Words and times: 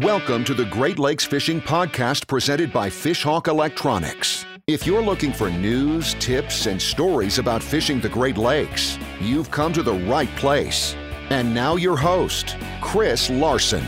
Welcome 0.00 0.42
to 0.46 0.54
the 0.54 0.64
Great 0.64 0.98
Lakes 0.98 1.24
Fishing 1.24 1.60
Podcast 1.60 2.26
presented 2.26 2.72
by 2.72 2.90
Fishhawk 2.90 3.46
Electronics. 3.46 4.44
If 4.66 4.88
you're 4.88 5.00
looking 5.00 5.32
for 5.32 5.50
news, 5.50 6.14
tips, 6.14 6.66
and 6.66 6.82
stories 6.82 7.38
about 7.38 7.62
fishing 7.62 8.00
the 8.00 8.08
Great 8.08 8.36
Lakes, 8.36 8.98
you've 9.20 9.52
come 9.52 9.72
to 9.72 9.84
the 9.84 9.94
right 9.94 10.34
place. 10.34 10.96
And 11.30 11.54
now, 11.54 11.76
your 11.76 11.96
host, 11.96 12.56
Chris 12.80 13.30
Larson. 13.30 13.84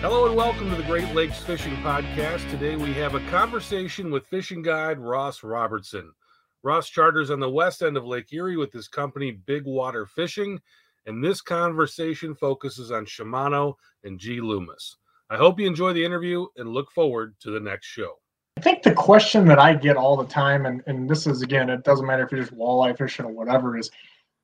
Hello 0.00 0.24
and 0.24 0.36
welcome 0.36 0.70
to 0.70 0.76
the 0.76 0.84
Great 0.84 1.14
Lakes 1.14 1.42
Fishing 1.42 1.76
Podcast. 1.76 2.48
Today 2.48 2.76
we 2.76 2.94
have 2.94 3.14
a 3.14 3.20
conversation 3.28 4.10
with 4.10 4.26
fishing 4.26 4.62
guide 4.62 4.98
Ross 4.98 5.42
Robertson. 5.42 6.14
Ross 6.62 6.88
charters 6.88 7.30
on 7.30 7.40
the 7.40 7.50
west 7.50 7.82
end 7.82 7.98
of 7.98 8.06
Lake 8.06 8.32
Erie 8.32 8.56
with 8.56 8.72
his 8.72 8.88
company 8.88 9.32
Big 9.32 9.66
Water 9.66 10.06
Fishing 10.06 10.62
and 11.06 11.22
this 11.22 11.40
conversation 11.40 12.34
focuses 12.34 12.90
on 12.90 13.06
Shimano 13.06 13.74
and 14.04 14.18
G. 14.18 14.40
Loomis. 14.40 14.96
I 15.30 15.36
hope 15.36 15.58
you 15.58 15.66
enjoy 15.66 15.92
the 15.92 16.04
interview 16.04 16.46
and 16.56 16.68
look 16.68 16.90
forward 16.90 17.34
to 17.40 17.50
the 17.50 17.60
next 17.60 17.86
show. 17.86 18.18
I 18.58 18.60
think 18.60 18.82
the 18.82 18.92
question 18.92 19.46
that 19.46 19.58
I 19.58 19.74
get 19.74 19.96
all 19.96 20.16
the 20.16 20.26
time, 20.26 20.66
and, 20.66 20.82
and 20.86 21.08
this 21.08 21.26
is 21.26 21.42
again, 21.42 21.70
it 21.70 21.84
doesn't 21.84 22.06
matter 22.06 22.22
if 22.22 22.30
you're 22.30 22.42
just 22.42 22.54
walleye 22.54 22.96
fishing 22.96 23.24
or 23.24 23.32
whatever, 23.32 23.78
is 23.78 23.90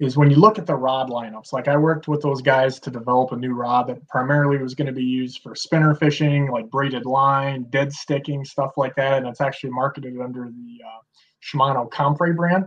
is 0.01 0.17
when 0.17 0.31
you 0.31 0.37
look 0.37 0.59
at 0.59 0.67
the 0.67 0.75
rod 0.75 1.11
lineups. 1.11 1.53
Like 1.53 1.67
I 1.67 1.77
worked 1.77 2.07
with 2.07 2.23
those 2.23 2.41
guys 2.41 2.79
to 2.81 2.91
develop 2.91 3.33
a 3.33 3.37
new 3.37 3.53
rod 3.53 3.89
that 3.89 4.07
primarily 4.09 4.57
was 4.59 4.75
going 4.75 4.87
to 4.87 4.93
be 4.93 5.05
used 5.05 5.43
for 5.43 5.55
spinner 5.55 5.95
fishing, 5.95 6.51
like 6.51 6.71
braided 6.71 7.05
line, 7.05 7.65
dead 7.71 7.93
sticking, 7.93 8.45
stuff 8.45 8.73
like 8.77 8.95
that. 8.95 9.19
And 9.19 9.27
it's 9.27 9.41
actually 9.41 9.71
marketed 9.71 10.21
under 10.21 10.45
the 10.45 10.79
uh, 10.87 11.01
Shimano 11.43 11.91
Compre 11.91 12.35
brand. 12.37 12.65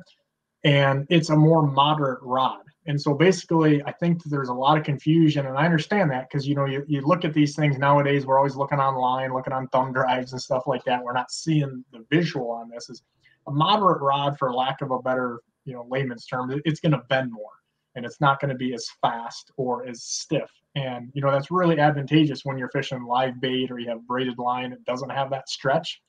And 0.63 1.07
it's 1.09 1.29
a 1.29 1.35
more 1.35 1.65
moderate 1.65 2.19
rod. 2.21 2.63
And 2.87 2.99
so 2.99 3.13
basically, 3.13 3.83
I 3.85 3.91
think 3.91 4.23
there's 4.23 4.49
a 4.49 4.53
lot 4.53 4.77
of 4.77 4.83
confusion, 4.83 5.45
and 5.45 5.57
I 5.57 5.65
understand 5.65 6.09
that 6.11 6.27
because 6.29 6.47
you 6.47 6.55
know 6.55 6.65
you, 6.65 6.83
you 6.87 7.01
look 7.01 7.23
at 7.23 7.33
these 7.33 7.55
things 7.55 7.77
nowadays. 7.77 8.25
We're 8.25 8.37
always 8.37 8.55
looking 8.55 8.79
online, 8.79 9.33
looking 9.33 9.53
on 9.53 9.67
thumb 9.67 9.93
drives 9.93 10.31
and 10.31 10.41
stuff 10.41 10.63
like 10.65 10.83
that. 10.85 11.03
We're 11.03 11.13
not 11.13 11.31
seeing 11.31 11.85
the 11.91 12.03
visual 12.09 12.49
on 12.49 12.69
this. 12.69 12.89
Is 12.89 13.03
a 13.47 13.51
moderate 13.51 14.01
rod, 14.01 14.37
for 14.39 14.51
lack 14.53 14.81
of 14.81 14.89
a 14.91 14.99
better 14.99 15.41
you 15.65 15.73
know 15.73 15.85
layman's 15.89 16.25
term, 16.25 16.59
it's 16.65 16.79
going 16.79 16.93
to 16.93 17.03
bend 17.07 17.31
more, 17.31 17.51
and 17.95 18.03
it's 18.03 18.19
not 18.19 18.39
going 18.39 18.49
to 18.49 18.57
be 18.57 18.73
as 18.73 18.87
fast 18.99 19.51
or 19.57 19.87
as 19.87 20.03
stiff. 20.03 20.49
And 20.75 21.11
you 21.13 21.21
know 21.21 21.29
that's 21.29 21.51
really 21.51 21.79
advantageous 21.79 22.45
when 22.45 22.57
you're 22.57 22.71
fishing 22.71 23.03
live 23.03 23.39
bait 23.39 23.69
or 23.69 23.77
you 23.77 23.89
have 23.89 24.07
braided 24.07 24.39
line. 24.39 24.73
It 24.73 24.83
doesn't 24.85 25.11
have 25.11 25.29
that 25.29 25.49
stretch 25.49 26.01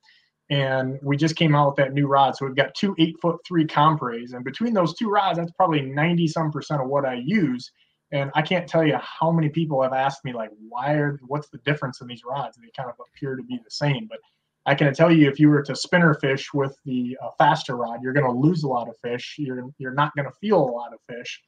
and 0.50 0.98
we 1.02 1.16
just 1.16 1.36
came 1.36 1.54
out 1.54 1.68
with 1.68 1.76
that 1.76 1.92
new 1.92 2.06
rod. 2.06 2.36
So 2.36 2.46
we've 2.46 2.56
got 2.56 2.74
two 2.74 2.94
eight 2.98 3.16
foot 3.20 3.40
three 3.46 3.66
compres, 3.66 4.32
and 4.32 4.44
between 4.44 4.74
those 4.74 4.94
two 4.94 5.08
rods, 5.08 5.38
that's 5.38 5.52
probably 5.52 5.82
90 5.82 6.28
some 6.28 6.50
percent 6.50 6.82
of 6.82 6.88
what 6.88 7.04
I 7.04 7.14
use. 7.14 7.70
And 8.12 8.30
I 8.34 8.42
can't 8.42 8.68
tell 8.68 8.84
you 8.84 8.98
how 9.00 9.32
many 9.32 9.48
people 9.48 9.82
have 9.82 9.94
asked 9.94 10.24
me 10.24 10.34
like, 10.34 10.50
why 10.68 10.92
are 10.92 11.18
what's 11.26 11.48
the 11.48 11.58
difference 11.58 12.02
in 12.02 12.06
these 12.06 12.22
rods? 12.26 12.56
They 12.56 12.68
kind 12.76 12.90
of 12.90 12.96
appear 13.00 13.36
to 13.36 13.42
be 13.42 13.56
the 13.56 13.70
same, 13.70 14.06
but 14.08 14.18
I 14.66 14.74
can 14.74 14.92
tell 14.94 15.10
you 15.10 15.28
if 15.28 15.40
you 15.40 15.48
were 15.48 15.62
to 15.62 15.74
spinner 15.74 16.14
fish 16.14 16.52
with 16.54 16.76
the 16.84 17.16
uh, 17.22 17.30
faster 17.36 17.76
rod, 17.76 18.00
you're 18.02 18.12
going 18.12 18.26
to 18.26 18.32
lose 18.38 18.62
a 18.62 18.68
lot 18.68 18.88
of 18.88 18.96
fish. 19.02 19.36
You're 19.38 19.70
you're 19.78 19.94
not 19.94 20.14
going 20.14 20.26
to 20.26 20.34
feel 20.40 20.58
a 20.58 20.70
lot 20.70 20.92
of 20.92 21.00
fish. 21.08 21.40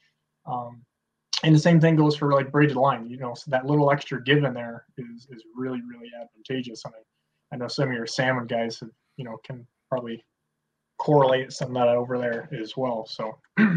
Um, 0.46 0.82
and 1.44 1.54
the 1.54 1.60
same 1.60 1.80
thing 1.80 1.96
goes 1.96 2.16
for 2.16 2.32
like 2.32 2.50
braided 2.50 2.76
line. 2.76 3.06
You 3.06 3.18
know, 3.18 3.34
so 3.34 3.50
that 3.50 3.66
little 3.66 3.90
extra 3.90 4.22
give 4.22 4.42
in 4.42 4.54
there 4.54 4.86
is 4.98 5.28
is 5.30 5.44
really 5.54 5.80
really 5.88 6.10
advantageous. 6.20 6.82
I 6.86 6.90
I 7.54 7.56
know 7.56 7.68
some 7.68 7.88
of 7.88 7.94
your 7.94 8.06
salmon 8.06 8.46
guys, 8.46 8.80
have, 8.80 8.90
you 9.16 9.24
know, 9.24 9.38
can 9.46 9.64
probably 9.88 10.24
correlate 10.98 11.52
some 11.52 11.68
of 11.68 11.74
that 11.74 11.88
over 11.88 12.18
there 12.18 12.48
as 12.60 12.76
well. 12.76 13.06
So. 13.06 13.38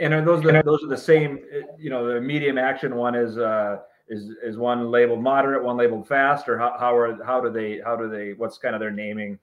And, 0.00 0.14
are 0.14 0.24
those 0.24 0.44
the, 0.44 0.62
those 0.64 0.84
are 0.84 0.88
the 0.88 0.96
same? 0.96 1.40
You 1.76 1.90
know, 1.90 2.14
the 2.14 2.20
medium 2.20 2.56
action 2.56 2.94
one 2.94 3.16
is 3.16 3.36
uh, 3.36 3.78
is 4.08 4.30
is 4.40 4.56
one 4.56 4.92
labeled 4.92 5.20
moderate, 5.20 5.64
one 5.64 5.76
labeled 5.76 6.06
fast, 6.06 6.48
or 6.48 6.56
how 6.56 6.76
how 6.78 6.94
are 6.94 7.20
how 7.24 7.40
do 7.40 7.50
they 7.50 7.80
how 7.84 7.96
do 7.96 8.08
they 8.08 8.34
what's 8.34 8.58
kind 8.58 8.76
of 8.76 8.80
their 8.80 8.92
naming? 8.92 9.40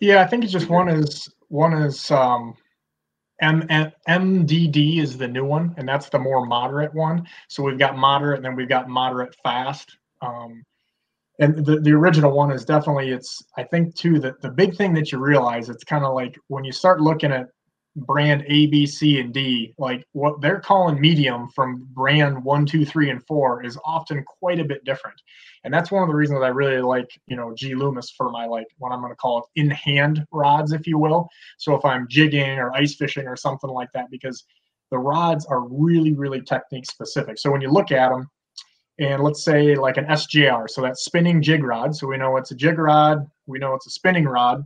Yeah, 0.00 0.22
I 0.22 0.26
think 0.26 0.44
it's 0.44 0.52
just 0.54 0.70
one 0.70 0.88
is 0.88 1.28
one 1.48 1.74
is 1.74 2.10
um, 2.10 2.54
M, 3.42 3.66
M, 3.68 3.92
MDD 4.08 4.98
is 4.98 5.18
the 5.18 5.28
new 5.28 5.44
one, 5.44 5.74
and 5.76 5.86
that's 5.86 6.08
the 6.08 6.18
more 6.18 6.46
moderate 6.46 6.94
one. 6.94 7.26
So 7.48 7.62
we've 7.62 7.78
got 7.78 7.98
moderate, 7.98 8.36
and 8.36 8.44
then 8.46 8.56
we've 8.56 8.66
got 8.66 8.88
moderate 8.88 9.36
fast. 9.42 9.98
Um, 10.22 10.64
and 11.40 11.64
the, 11.64 11.80
the 11.80 11.90
original 11.90 12.30
one 12.30 12.52
is 12.52 12.64
definitely 12.64 13.10
it's 13.10 13.42
i 13.56 13.62
think 13.62 13.94
too 13.96 14.20
that 14.20 14.40
the 14.40 14.50
big 14.50 14.76
thing 14.76 14.94
that 14.94 15.10
you 15.10 15.18
realize 15.18 15.68
it's 15.68 15.84
kind 15.84 16.04
of 16.04 16.14
like 16.14 16.36
when 16.48 16.64
you 16.64 16.72
start 16.72 17.00
looking 17.00 17.32
at 17.32 17.48
brand 17.96 18.44
a 18.46 18.66
b 18.66 18.86
c 18.86 19.18
and 19.20 19.34
d 19.34 19.74
like 19.76 20.06
what 20.12 20.40
they're 20.40 20.60
calling 20.60 21.00
medium 21.00 21.48
from 21.48 21.86
brand 21.92 22.42
one 22.44 22.64
two 22.64 22.84
three 22.84 23.10
and 23.10 23.26
four 23.26 23.64
is 23.64 23.76
often 23.84 24.24
quite 24.24 24.60
a 24.60 24.64
bit 24.64 24.84
different. 24.84 25.20
And 25.64 25.74
that's 25.74 25.90
one 25.90 26.02
of 26.02 26.08
the 26.08 26.14
reasons 26.14 26.40
i 26.42 26.48
really 26.48 26.80
like 26.80 27.10
you 27.26 27.36
know 27.36 27.52
g. 27.54 27.74
Loomis 27.74 28.10
for 28.10 28.30
my 28.30 28.46
like 28.46 28.66
what 28.78 28.92
i'm 28.92 29.00
going 29.00 29.12
to 29.12 29.16
call 29.16 29.38
it 29.38 29.60
in 29.60 29.70
hand 29.70 30.24
rods 30.30 30.72
if 30.72 30.86
you 30.86 30.98
will. 30.98 31.28
So 31.58 31.74
if 31.74 31.84
i'm 31.84 32.06
jigging 32.08 32.58
or 32.58 32.72
ice 32.72 32.94
fishing 32.94 33.26
or 33.26 33.36
something 33.36 33.70
like 33.70 33.90
that 33.92 34.10
because 34.10 34.44
the 34.92 34.98
rods 34.98 35.44
are 35.46 35.66
really 35.68 36.14
really 36.14 36.42
technique 36.42 36.86
specific. 36.86 37.38
So 37.38 37.50
when 37.50 37.60
you 37.60 37.72
look 37.72 37.90
at 37.90 38.10
them 38.10 38.28
and 39.00 39.22
let's 39.22 39.42
say 39.42 39.74
like 39.74 39.96
an 39.96 40.04
SJR, 40.04 40.68
so 40.68 40.82
that's 40.82 41.04
spinning 41.04 41.40
jig 41.40 41.64
rod. 41.64 41.96
So 41.96 42.06
we 42.06 42.18
know 42.18 42.36
it's 42.36 42.50
a 42.50 42.54
jig 42.54 42.78
rod, 42.78 43.26
we 43.46 43.58
know 43.58 43.74
it's 43.74 43.86
a 43.86 43.90
spinning 43.90 44.26
rod, 44.26 44.62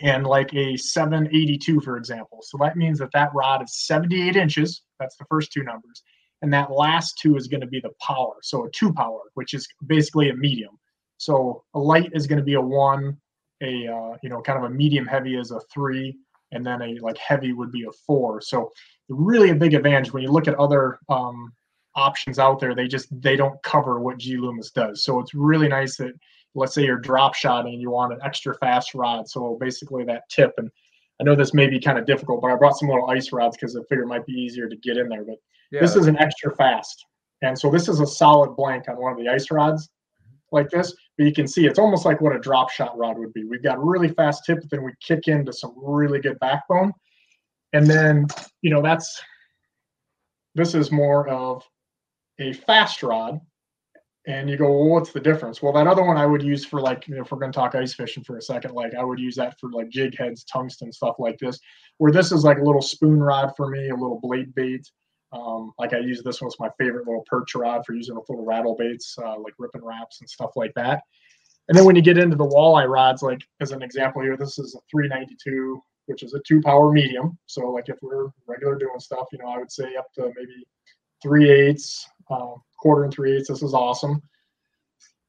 and 0.00 0.24
like 0.24 0.54
a 0.54 0.76
782, 0.76 1.80
for 1.80 1.96
example. 1.96 2.38
So 2.42 2.58
that 2.60 2.76
means 2.76 3.00
that 3.00 3.10
that 3.12 3.34
rod 3.34 3.64
is 3.64 3.84
78 3.86 4.36
inches. 4.36 4.82
That's 5.00 5.16
the 5.16 5.24
first 5.28 5.52
two 5.52 5.64
numbers. 5.64 6.02
And 6.42 6.52
that 6.52 6.70
last 6.70 7.18
two 7.20 7.36
is 7.36 7.48
going 7.48 7.62
to 7.62 7.66
be 7.66 7.80
the 7.80 7.92
power. 8.00 8.34
So 8.42 8.66
a 8.66 8.70
two 8.70 8.92
power, 8.92 9.20
which 9.34 9.52
is 9.52 9.66
basically 9.86 10.30
a 10.30 10.36
medium. 10.36 10.78
So 11.18 11.64
a 11.74 11.78
light 11.78 12.10
is 12.12 12.28
going 12.28 12.38
to 12.38 12.44
be 12.44 12.54
a 12.54 12.60
one, 12.60 13.16
a 13.62 13.88
uh, 13.88 14.16
you 14.22 14.28
know 14.28 14.42
kind 14.42 14.62
of 14.62 14.70
a 14.70 14.74
medium 14.74 15.06
heavy 15.06 15.34
is 15.34 15.50
a 15.50 15.60
three, 15.72 16.14
and 16.52 16.64
then 16.64 16.82
a 16.82 16.98
like 17.00 17.16
heavy 17.16 17.52
would 17.52 17.72
be 17.72 17.84
a 17.84 17.92
four. 18.06 18.42
So 18.42 18.70
really 19.08 19.50
a 19.50 19.54
big 19.54 19.74
advantage 19.74 20.12
when 20.12 20.22
you 20.22 20.30
look 20.30 20.46
at 20.46 20.54
other 20.56 20.98
um, 21.08 21.52
options 21.96 22.38
out 22.38 22.60
there. 22.60 22.74
They 22.74 22.86
just 22.86 23.08
they 23.20 23.36
don't 23.36 23.60
cover 23.62 24.00
what 24.00 24.18
G 24.18 24.36
Loomis 24.36 24.70
does. 24.70 25.04
So 25.04 25.18
it's 25.18 25.34
really 25.34 25.68
nice 25.68 25.96
that 25.96 26.12
let's 26.54 26.74
say 26.74 26.84
you're 26.84 26.98
drop 26.98 27.34
shotting 27.34 27.74
and 27.74 27.82
you 27.82 27.90
want 27.90 28.12
an 28.12 28.20
extra 28.24 28.54
fast 28.58 28.94
rod. 28.94 29.28
So 29.28 29.56
basically 29.60 30.04
that 30.04 30.28
tip 30.28 30.52
and 30.58 30.70
I 31.20 31.24
know 31.24 31.34
this 31.34 31.54
may 31.54 31.66
be 31.66 31.80
kind 31.80 31.98
of 31.98 32.06
difficult, 32.06 32.42
but 32.42 32.50
I 32.50 32.56
brought 32.56 32.78
some 32.78 32.88
little 32.88 33.08
ice 33.08 33.32
rods 33.32 33.56
because 33.56 33.74
I 33.74 33.80
figured 33.88 34.06
it 34.06 34.08
might 34.08 34.26
be 34.26 34.32
easier 34.32 34.68
to 34.68 34.76
get 34.76 34.98
in 34.98 35.08
there. 35.08 35.24
But 35.24 35.36
yeah. 35.70 35.80
this 35.80 35.96
is 35.96 36.06
an 36.06 36.18
extra 36.18 36.54
fast. 36.56 37.06
And 37.42 37.58
so 37.58 37.70
this 37.70 37.88
is 37.88 38.00
a 38.00 38.06
solid 38.06 38.54
blank 38.56 38.88
on 38.88 38.96
one 38.96 39.12
of 39.12 39.18
the 39.18 39.28
ice 39.28 39.50
rods 39.50 39.88
like 40.52 40.68
this. 40.70 40.94
But 41.16 41.24
you 41.26 41.32
can 41.32 41.46
see 41.46 41.66
it's 41.66 41.78
almost 41.78 42.04
like 42.04 42.20
what 42.20 42.36
a 42.36 42.38
drop 42.38 42.70
shot 42.70 42.96
rod 42.98 43.18
would 43.18 43.32
be. 43.32 43.44
We've 43.44 43.62
got 43.62 43.82
really 43.82 44.08
fast 44.08 44.44
tip, 44.44 44.60
but 44.60 44.70
then 44.70 44.82
we 44.82 44.92
kick 45.00 45.28
into 45.28 45.52
some 45.52 45.74
really 45.76 46.20
good 46.20 46.38
backbone. 46.38 46.92
And 47.72 47.86
then, 47.86 48.26
you 48.62 48.70
know, 48.70 48.82
that's 48.82 49.20
this 50.54 50.74
is 50.74 50.90
more 50.90 51.28
of 51.28 51.62
a 52.38 52.52
fast 52.52 53.02
rod 53.02 53.40
and 54.26 54.50
you 54.50 54.56
go, 54.56 54.68
well, 54.68 54.88
what's 54.88 55.12
the 55.12 55.20
difference? 55.20 55.62
Well, 55.62 55.72
that 55.74 55.86
other 55.86 56.02
one 56.02 56.16
I 56.16 56.26
would 56.26 56.42
use 56.42 56.64
for 56.64 56.80
like, 56.80 57.06
you 57.06 57.14
know, 57.14 57.22
if 57.22 57.30
we're 57.30 57.38
going 57.38 57.52
to 57.52 57.56
talk 57.56 57.76
ice 57.76 57.94
fishing 57.94 58.24
for 58.24 58.36
a 58.36 58.42
second, 58.42 58.72
like 58.72 58.94
I 58.94 59.04
would 59.04 59.20
use 59.20 59.36
that 59.36 59.58
for 59.60 59.70
like 59.70 59.88
jig 59.88 60.18
heads, 60.18 60.44
tungsten 60.44 60.92
stuff 60.92 61.16
like 61.18 61.38
this, 61.38 61.60
where 61.98 62.10
this 62.10 62.32
is 62.32 62.42
like 62.42 62.58
a 62.58 62.64
little 62.64 62.82
spoon 62.82 63.22
rod 63.22 63.52
for 63.56 63.68
me, 63.68 63.88
a 63.90 63.94
little 63.94 64.18
blade 64.20 64.52
bait. 64.54 64.90
Um, 65.32 65.72
like 65.78 65.92
I 65.92 65.98
use 65.98 66.22
this 66.24 66.40
one 66.40 66.48
as 66.48 66.56
my 66.58 66.70
favorite 66.78 67.06
little 67.06 67.24
perch 67.26 67.54
rod 67.54 67.84
for 67.86 67.94
using 67.94 68.16
with 68.16 68.28
little 68.28 68.44
rattle 68.44 68.74
baits, 68.74 69.16
uh, 69.18 69.38
like 69.38 69.54
Ripping 69.58 69.84
Raps 69.84 70.20
and 70.20 70.28
stuff 70.28 70.50
like 70.56 70.74
that. 70.74 71.02
And 71.68 71.76
then 71.76 71.84
when 71.84 71.96
you 71.96 72.02
get 72.02 72.18
into 72.18 72.36
the 72.36 72.46
walleye 72.46 72.88
rods, 72.88 73.22
like 73.22 73.42
as 73.60 73.70
an 73.70 73.82
example 73.82 74.22
here, 74.22 74.36
this 74.36 74.58
is 74.58 74.74
a 74.74 74.80
392, 74.90 75.80
which 76.06 76.22
is 76.22 76.34
a 76.34 76.40
two 76.46 76.60
power 76.62 76.90
medium. 76.90 77.38
So 77.46 77.70
like 77.70 77.88
if 77.88 77.96
we're 78.02 78.28
regular 78.46 78.76
doing 78.76 78.98
stuff, 78.98 79.26
you 79.32 79.38
know, 79.38 79.48
I 79.48 79.58
would 79.58 79.70
say 79.70 79.94
up 79.96 80.12
to 80.14 80.32
maybe 80.36 80.66
three 81.22 81.50
eighths, 81.50 82.08
uh, 82.30 82.54
quarter 82.78 83.04
and 83.04 83.12
three 83.12 83.36
eighths. 83.36 83.48
This 83.48 83.62
is 83.62 83.74
awesome. 83.74 84.22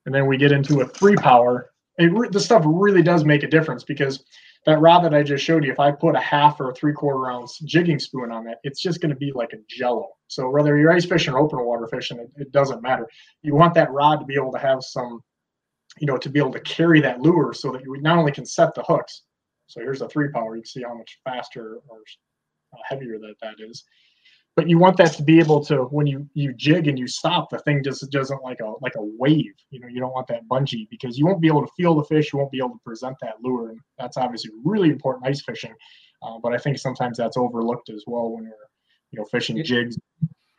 And 0.05 0.15
then 0.15 0.25
we 0.25 0.37
get 0.37 0.51
into 0.51 0.81
a 0.81 0.87
three 0.87 1.15
power. 1.15 1.71
It, 1.97 2.31
this 2.31 2.45
stuff 2.45 2.63
really 2.65 3.01
does 3.01 3.25
make 3.25 3.43
a 3.43 3.47
difference 3.47 3.83
because 3.83 4.23
that 4.65 4.79
rod 4.79 5.03
that 5.03 5.13
I 5.13 5.23
just 5.23 5.43
showed 5.43 5.63
you, 5.63 5.71
if 5.71 5.79
I 5.79 5.91
put 5.91 6.15
a 6.15 6.19
half 6.19 6.59
or 6.59 6.71
a 6.71 6.75
three 6.75 6.93
quarter 6.93 7.31
ounce 7.31 7.59
jigging 7.59 7.99
spoon 7.99 8.31
on 8.31 8.43
that, 8.45 8.57
it's 8.63 8.81
just 8.81 9.01
going 9.01 9.09
to 9.09 9.15
be 9.15 9.31
like 9.33 9.53
a 9.53 9.57
jello. 9.69 10.09
So 10.27 10.49
whether 10.49 10.77
you're 10.77 10.91
ice 10.91 11.05
fishing 11.05 11.33
or 11.33 11.39
open 11.39 11.59
water 11.63 11.87
fishing, 11.87 12.19
it, 12.19 12.29
it 12.35 12.51
doesn't 12.51 12.81
matter. 12.81 13.07
You 13.41 13.55
want 13.55 13.73
that 13.75 13.91
rod 13.91 14.19
to 14.19 14.25
be 14.25 14.35
able 14.35 14.51
to 14.51 14.59
have 14.59 14.83
some, 14.83 15.21
you 15.99 16.07
know, 16.07 16.17
to 16.17 16.29
be 16.29 16.39
able 16.39 16.51
to 16.51 16.59
carry 16.59 16.99
that 17.01 17.21
lure 17.21 17.53
so 17.53 17.71
that 17.71 17.81
you 17.81 17.95
not 18.01 18.17
only 18.17 18.31
can 18.31 18.45
set 18.45 18.75
the 18.75 18.83
hooks. 18.83 19.23
So 19.67 19.81
here's 19.81 20.01
a 20.01 20.09
three 20.09 20.29
power. 20.29 20.55
You 20.55 20.61
can 20.61 20.67
see 20.67 20.83
how 20.83 20.97
much 20.97 21.19
faster 21.23 21.79
or 21.87 21.99
uh, 22.73 22.77
heavier 22.87 23.19
that 23.19 23.35
that 23.41 23.55
is 23.59 23.83
but 24.57 24.67
you 24.67 24.77
want 24.79 24.97
that 24.97 25.13
to 25.13 25.23
be 25.23 25.39
able 25.39 25.63
to 25.63 25.83
when 25.83 26.07
you 26.07 26.27
you 26.33 26.51
jig 26.51 26.87
and 26.87 26.99
you 26.99 27.07
stop 27.07 27.49
the 27.49 27.59
thing 27.59 27.81
just 27.83 28.09
doesn't 28.11 28.43
like 28.43 28.59
a 28.59 28.73
like 28.81 28.95
a 28.95 29.03
wave 29.17 29.53
you 29.69 29.79
know 29.79 29.87
you 29.87 30.01
don't 30.01 30.11
want 30.11 30.27
that 30.27 30.41
bungee 30.49 30.89
because 30.89 31.17
you 31.17 31.25
won't 31.25 31.39
be 31.39 31.47
able 31.47 31.61
to 31.61 31.71
feel 31.77 31.95
the 31.95 32.03
fish 32.03 32.33
you 32.33 32.39
won't 32.39 32.51
be 32.51 32.57
able 32.57 32.71
to 32.71 32.81
present 32.83 33.15
that 33.21 33.35
lure 33.41 33.69
and 33.69 33.79
that's 33.97 34.17
obviously 34.17 34.51
really 34.65 34.89
important 34.89 35.25
ice 35.25 35.41
fishing 35.41 35.73
uh, 36.23 36.37
but 36.43 36.53
i 36.53 36.57
think 36.57 36.77
sometimes 36.77 37.17
that's 37.17 37.37
overlooked 37.37 37.89
as 37.89 38.03
well 38.07 38.31
when 38.31 38.43
you're 38.43 38.67
you 39.11 39.19
know 39.19 39.25
fishing 39.25 39.63
jigs 39.63 39.97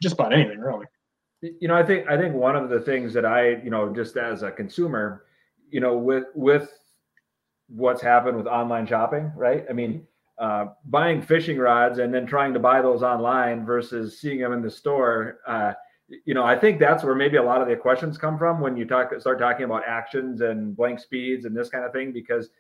just 0.01 0.15
about 0.15 0.33
anything 0.33 0.61
really 0.61 0.87
You 1.61 1.69
know, 1.69 1.77
I 1.77 1.85
think 1.85 2.09
I 2.09 2.17
think 2.17 2.35
one 2.35 2.57
of 2.57 2.69
the 2.69 2.81
things 2.81 3.15
that 3.15 3.25
I, 3.25 3.63
you 3.63 3.71
know, 3.71 3.95
just 3.95 4.17
as 4.17 4.43
a 4.43 4.51
consumer, 4.51 5.25
you 5.71 5.81
know, 5.81 5.97
with 5.97 6.25
with 6.35 6.69
what's 7.69 8.03
happened 8.03 8.37
with 8.37 8.49
online 8.49 8.87
shopping, 8.87 9.31
right? 9.37 9.65
I 9.71 9.73
mean, 9.73 10.05
uh, 10.39 10.67
buying 10.87 11.21
fishing 11.21 11.59
rods 11.59 11.99
and 11.99 12.15
then 12.15 12.27
trying 12.27 12.55
to 12.55 12.61
buy 12.61 12.81
those 12.81 13.03
online 13.03 13.67
versus 13.67 14.21
seeing 14.21 14.41
them 14.41 14.53
in 14.53 14.63
the 14.63 14.71
store. 14.71 15.39
Uh, 15.47 15.73
you 16.25 16.33
know, 16.33 16.45
I 16.45 16.57
think 16.57 16.79
that's 16.79 17.03
where 17.05 17.15
maybe 17.15 17.37
a 17.37 17.43
lot 17.43 17.61
of 17.61 17.69
the 17.69 17.77
questions 17.77 18.17
come 18.17 18.39
from 18.39 18.61
when 18.61 18.77
you 18.77 18.85
talk 18.85 19.13
start 19.21 19.39
talking 19.39 19.65
about 19.65 19.83
actions 19.87 20.41
and 20.41 20.77
blank 20.77 21.01
speeds 21.01 21.45
and 21.45 21.57
this 21.57 21.69
kind 21.69 21.85
of 21.85 21.93
thing, 21.93 22.13
because 22.13 22.51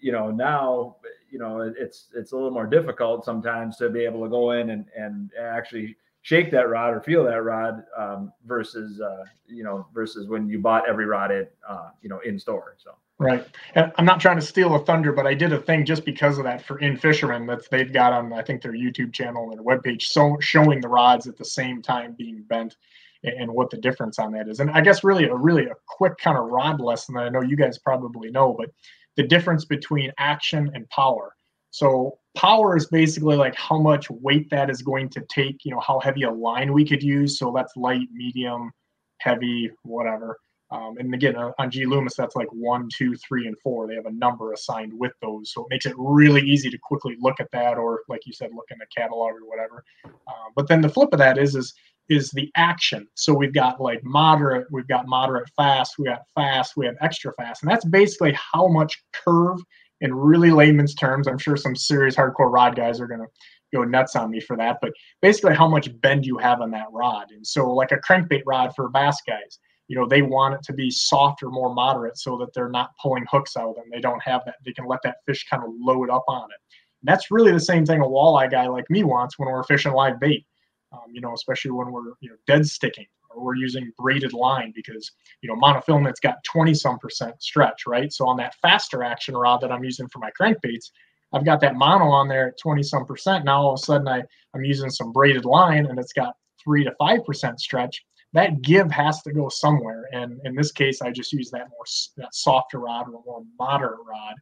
you 0.00 0.12
know 0.12 0.30
now 0.30 0.96
you 1.30 1.38
know 1.38 1.60
it's 1.60 2.08
it's 2.14 2.32
a 2.32 2.36
little 2.36 2.50
more 2.50 2.66
difficult 2.66 3.24
sometimes 3.24 3.76
to 3.76 3.90
be 3.90 4.04
able 4.04 4.22
to 4.22 4.30
go 4.30 4.52
in 4.52 4.70
and 4.70 4.86
and 4.96 5.30
actually 5.38 5.96
shake 6.22 6.50
that 6.50 6.70
rod 6.70 6.94
or 6.94 7.00
feel 7.02 7.24
that 7.24 7.42
rod 7.42 7.84
um, 7.98 8.32
versus 8.46 9.00
uh, 9.00 9.24
you 9.46 9.64
know 9.64 9.86
versus 9.92 10.26
when 10.28 10.48
you 10.48 10.58
bought 10.58 10.88
every 10.88 11.04
rod 11.04 11.30
in 11.30 11.46
uh, 11.68 11.90
you 12.00 12.08
know 12.08 12.20
in 12.20 12.38
store. 12.38 12.76
So. 12.78 12.92
Right. 13.18 13.46
And 13.76 13.92
I'm 13.96 14.04
not 14.04 14.20
trying 14.20 14.36
to 14.36 14.42
steal 14.42 14.74
a 14.74 14.84
thunder, 14.84 15.12
but 15.12 15.26
I 15.26 15.34
did 15.34 15.52
a 15.52 15.60
thing 15.60 15.84
just 15.84 16.04
because 16.04 16.36
of 16.36 16.44
that 16.44 16.62
for 16.62 16.80
In-Fisherman 16.80 17.46
that 17.46 17.70
they've 17.70 17.92
got 17.92 18.12
on, 18.12 18.32
I 18.32 18.42
think, 18.42 18.60
their 18.60 18.72
YouTube 18.72 19.12
channel 19.12 19.50
and 19.50 19.52
their 19.52 19.64
webpage, 19.64 20.02
so 20.02 20.36
showing 20.40 20.80
the 20.80 20.88
rods 20.88 21.28
at 21.28 21.36
the 21.36 21.44
same 21.44 21.80
time 21.80 22.16
being 22.18 22.42
bent 22.48 22.76
and 23.22 23.50
what 23.50 23.70
the 23.70 23.76
difference 23.76 24.18
on 24.18 24.32
that 24.32 24.48
is. 24.48 24.60
And 24.60 24.70
I 24.70 24.80
guess 24.80 25.04
really 25.04 25.24
a 25.24 25.34
really 25.34 25.64
a 25.66 25.74
quick 25.86 26.18
kind 26.18 26.36
of 26.36 26.46
rod 26.46 26.80
lesson 26.80 27.14
that 27.14 27.24
I 27.24 27.28
know 27.28 27.40
you 27.40 27.56
guys 27.56 27.78
probably 27.78 28.30
know, 28.30 28.52
but 28.52 28.70
the 29.16 29.22
difference 29.22 29.64
between 29.64 30.12
action 30.18 30.70
and 30.74 30.88
power. 30.90 31.34
So 31.70 32.18
power 32.36 32.76
is 32.76 32.86
basically 32.86 33.36
like 33.36 33.54
how 33.54 33.78
much 33.78 34.10
weight 34.10 34.50
that 34.50 34.70
is 34.70 34.82
going 34.82 35.08
to 35.10 35.24
take, 35.30 35.64
you 35.64 35.70
know, 35.72 35.80
how 35.80 36.00
heavy 36.00 36.24
a 36.24 36.30
line 36.30 36.72
we 36.72 36.84
could 36.84 37.02
use. 37.02 37.38
So 37.38 37.52
that's 37.54 37.76
light, 37.76 38.08
medium, 38.12 38.72
heavy, 39.18 39.70
whatever. 39.82 40.38
Um, 40.74 40.96
and 40.98 41.14
again, 41.14 41.36
uh, 41.36 41.52
on 41.60 41.70
G 41.70 41.86
Loomis, 41.86 42.16
that's 42.16 42.34
like 42.34 42.48
one, 42.50 42.88
two, 42.92 43.14
three, 43.16 43.46
and 43.46 43.56
four. 43.62 43.86
They 43.86 43.94
have 43.94 44.06
a 44.06 44.12
number 44.12 44.52
assigned 44.52 44.92
with 44.92 45.12
those, 45.22 45.52
so 45.52 45.62
it 45.62 45.68
makes 45.70 45.86
it 45.86 45.94
really 45.96 46.42
easy 46.42 46.68
to 46.68 46.78
quickly 46.78 47.16
look 47.20 47.38
at 47.38 47.50
that, 47.52 47.78
or 47.78 48.00
like 48.08 48.26
you 48.26 48.32
said, 48.32 48.50
look 48.52 48.66
in 48.72 48.78
the 48.78 48.86
catalog 48.94 49.34
or 49.34 49.46
whatever. 49.46 49.84
Uh, 50.04 50.50
but 50.56 50.66
then 50.66 50.80
the 50.80 50.88
flip 50.88 51.10
of 51.12 51.20
that 51.20 51.38
is 51.38 51.54
is 51.54 51.72
is 52.08 52.30
the 52.32 52.50
action. 52.56 53.06
So 53.14 53.32
we've 53.32 53.54
got 53.54 53.80
like 53.80 54.02
moderate, 54.02 54.66
we've 54.72 54.88
got 54.88 55.06
moderate 55.06 55.48
fast, 55.56 55.94
we 55.96 56.06
got 56.06 56.22
fast, 56.34 56.76
we 56.76 56.86
have 56.86 56.96
extra 57.00 57.32
fast, 57.34 57.62
and 57.62 57.70
that's 57.70 57.84
basically 57.84 58.36
how 58.52 58.66
much 58.66 59.00
curve 59.12 59.60
in 60.00 60.12
really 60.12 60.50
layman's 60.50 60.96
terms. 60.96 61.28
I'm 61.28 61.38
sure 61.38 61.56
some 61.56 61.76
serious 61.76 62.16
hardcore 62.16 62.52
rod 62.52 62.74
guys 62.74 63.00
are 63.00 63.06
gonna 63.06 63.28
go 63.72 63.84
nuts 63.84 64.16
on 64.16 64.28
me 64.28 64.40
for 64.40 64.56
that, 64.56 64.78
but 64.82 64.90
basically 65.22 65.54
how 65.54 65.68
much 65.68 65.88
bend 66.00 66.26
you 66.26 66.36
have 66.38 66.60
on 66.60 66.72
that 66.72 66.88
rod. 66.90 67.30
And 67.30 67.46
so 67.46 67.70
like 67.70 67.92
a 67.92 67.98
crankbait 67.98 68.42
rod 68.44 68.72
for 68.74 68.88
bass 68.88 69.18
guys 69.24 69.60
you 69.88 69.96
know 69.96 70.06
they 70.06 70.22
want 70.22 70.54
it 70.54 70.62
to 70.62 70.72
be 70.72 70.90
softer 70.90 71.48
more 71.48 71.74
moderate 71.74 72.18
so 72.18 72.36
that 72.38 72.52
they're 72.54 72.68
not 72.68 72.90
pulling 73.00 73.24
hooks 73.30 73.56
out 73.56 73.76
and 73.82 73.92
they 73.92 74.00
don't 74.00 74.22
have 74.22 74.42
that 74.46 74.56
they 74.64 74.72
can 74.72 74.86
let 74.86 75.00
that 75.02 75.16
fish 75.26 75.46
kind 75.48 75.62
of 75.62 75.70
load 75.78 76.10
up 76.10 76.24
on 76.28 76.44
it. 76.50 76.58
And 77.02 77.08
that's 77.08 77.30
really 77.30 77.52
the 77.52 77.60
same 77.60 77.84
thing 77.84 78.00
a 78.00 78.04
walleye 78.04 78.50
guy 78.50 78.66
like 78.66 78.88
me 78.90 79.04
wants 79.04 79.38
when 79.38 79.48
we're 79.48 79.64
fishing 79.64 79.92
live 79.92 80.18
bait 80.20 80.46
um, 80.92 81.12
you 81.12 81.20
know 81.20 81.34
especially 81.34 81.70
when 81.70 81.90
we're 81.92 82.12
you 82.20 82.30
know 82.30 82.36
dead 82.46 82.66
sticking 82.66 83.06
or 83.30 83.42
we're 83.42 83.56
using 83.56 83.92
braided 83.98 84.32
line 84.32 84.72
because 84.74 85.10
you 85.42 85.48
know 85.48 85.56
monofilament's 85.56 86.20
got 86.20 86.42
20 86.44 86.72
some 86.74 86.98
percent 86.98 87.40
stretch 87.42 87.86
right? 87.86 88.12
So 88.12 88.26
on 88.26 88.36
that 88.38 88.54
faster 88.62 89.02
action 89.02 89.36
rod 89.36 89.60
that 89.60 89.72
i'm 89.72 89.84
using 89.84 90.08
for 90.08 90.18
my 90.18 90.30
crankbaits 90.40 90.90
i've 91.32 91.44
got 91.44 91.60
that 91.60 91.76
mono 91.76 92.06
on 92.06 92.28
there 92.28 92.48
at 92.48 92.58
20 92.58 92.82
some 92.82 93.04
percent. 93.04 93.44
Now 93.44 93.62
all 93.62 93.74
of 93.74 93.80
a 93.80 93.82
sudden 93.82 94.08
I, 94.08 94.22
i'm 94.54 94.64
using 94.64 94.88
some 94.88 95.12
braided 95.12 95.44
line 95.44 95.86
and 95.86 95.98
it's 95.98 96.14
got 96.14 96.34
three 96.62 96.84
to 96.84 96.92
five 96.98 97.24
percent 97.26 97.60
stretch 97.60 98.02
that 98.34 98.62
give 98.62 98.90
has 98.90 99.22
to 99.22 99.32
go 99.32 99.48
somewhere. 99.48 100.08
And 100.12 100.40
in 100.44 100.54
this 100.56 100.72
case, 100.72 101.00
I 101.00 101.10
just 101.12 101.32
use 101.32 101.50
that 101.52 101.68
more 101.70 101.84
that 102.18 102.34
softer 102.34 102.80
rod 102.80 103.06
or 103.06 103.22
more 103.24 103.44
moderate 103.58 104.00
rod, 104.06 104.34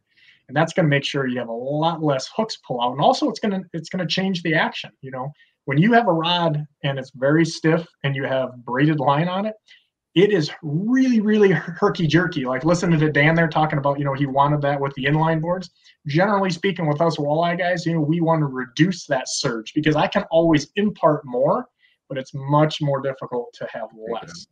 and 0.48 0.56
that's 0.56 0.72
going 0.72 0.86
to 0.86 0.90
make 0.90 1.04
sure 1.04 1.26
you 1.26 1.38
have 1.38 1.48
a 1.48 1.52
lot 1.52 2.02
less 2.02 2.28
hooks 2.34 2.58
pull 2.66 2.82
out. 2.82 2.92
And 2.92 3.00
also, 3.00 3.28
it's 3.28 3.38
going 3.38 3.52
to 3.52 3.68
it's 3.74 3.90
going 3.90 4.06
to 4.06 4.12
change 4.12 4.42
the 4.42 4.54
action. 4.54 4.90
You 5.02 5.12
know, 5.12 5.30
when 5.66 5.78
you 5.78 5.92
have 5.92 6.08
a 6.08 6.12
rod 6.12 6.66
and 6.82 6.98
it's 6.98 7.12
very 7.14 7.44
stiff 7.44 7.86
and 8.02 8.16
you 8.16 8.24
have 8.24 8.56
braided 8.64 8.98
line 8.98 9.28
on 9.28 9.44
it, 9.44 9.54
it 10.14 10.32
is 10.32 10.50
really 10.62 11.20
really 11.20 11.50
herky 11.50 12.06
jerky. 12.06 12.46
Like 12.46 12.64
listening 12.64 12.98
to 12.98 13.12
Dan 13.12 13.34
there 13.34 13.46
talking 13.46 13.78
about 13.78 13.98
you 13.98 14.06
know 14.06 14.14
he 14.14 14.24
wanted 14.24 14.62
that 14.62 14.80
with 14.80 14.94
the 14.94 15.04
inline 15.04 15.42
boards. 15.42 15.68
Generally 16.06 16.50
speaking, 16.50 16.88
with 16.88 17.02
us 17.02 17.18
walleye 17.18 17.58
guys, 17.58 17.84
you 17.84 17.92
know 17.92 18.00
we 18.00 18.22
want 18.22 18.40
to 18.40 18.46
reduce 18.46 19.06
that 19.08 19.28
surge 19.28 19.74
because 19.74 19.96
I 19.96 20.06
can 20.06 20.22
always 20.30 20.68
impart 20.76 21.26
more 21.26 21.68
but 22.12 22.20
it's 22.20 22.34
much 22.34 22.82
more 22.82 23.00
difficult 23.00 23.50
to 23.54 23.66
have 23.72 23.88
less. 24.10 24.46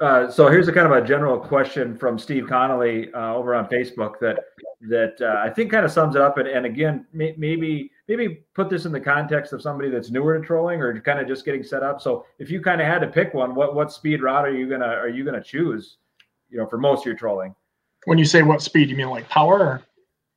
Uh, 0.00 0.30
so 0.30 0.48
here's 0.48 0.68
a 0.68 0.72
kind 0.72 0.86
of 0.86 0.92
a 0.92 1.04
general 1.04 1.38
question 1.38 1.96
from 1.96 2.16
Steve 2.16 2.46
Connolly 2.48 3.12
uh, 3.12 3.34
over 3.34 3.54
on 3.54 3.66
Facebook 3.66 4.18
that 4.20 4.38
that 4.88 5.16
uh, 5.20 5.40
I 5.40 5.50
think 5.50 5.70
kind 5.70 5.84
of 5.84 5.90
sums 5.90 6.14
it 6.14 6.22
up. 6.22 6.38
And, 6.38 6.46
and 6.46 6.66
again, 6.66 7.06
may, 7.12 7.34
maybe 7.36 7.90
maybe 8.08 8.44
put 8.54 8.68
this 8.68 8.84
in 8.84 8.92
the 8.92 9.00
context 9.00 9.52
of 9.52 9.62
somebody 9.62 9.90
that's 9.90 10.10
newer 10.10 10.38
to 10.38 10.44
trolling 10.44 10.80
or 10.80 11.00
kind 11.00 11.18
of 11.18 11.26
just 11.26 11.44
getting 11.44 11.62
set 11.62 11.82
up. 11.82 12.00
So 12.00 12.26
if 12.38 12.50
you 12.50 12.60
kind 12.60 12.80
of 12.80 12.86
had 12.86 13.00
to 13.00 13.08
pick 13.08 13.34
one, 13.34 13.54
what 13.54 13.74
what 13.74 13.92
speed 13.92 14.22
rod 14.22 14.44
are 14.44 14.54
you 14.54 14.68
gonna 14.68 14.86
are 14.86 15.08
you 15.08 15.24
gonna 15.24 15.42
choose? 15.42 15.96
You 16.50 16.58
know, 16.58 16.66
for 16.66 16.78
most 16.78 17.00
of 17.00 17.06
your 17.06 17.16
trolling. 17.16 17.54
When 18.04 18.18
you 18.18 18.24
say 18.24 18.42
what 18.42 18.62
speed, 18.62 18.90
you 18.90 18.96
mean 18.96 19.08
like 19.08 19.28
power? 19.28 19.58
Or? 19.58 19.82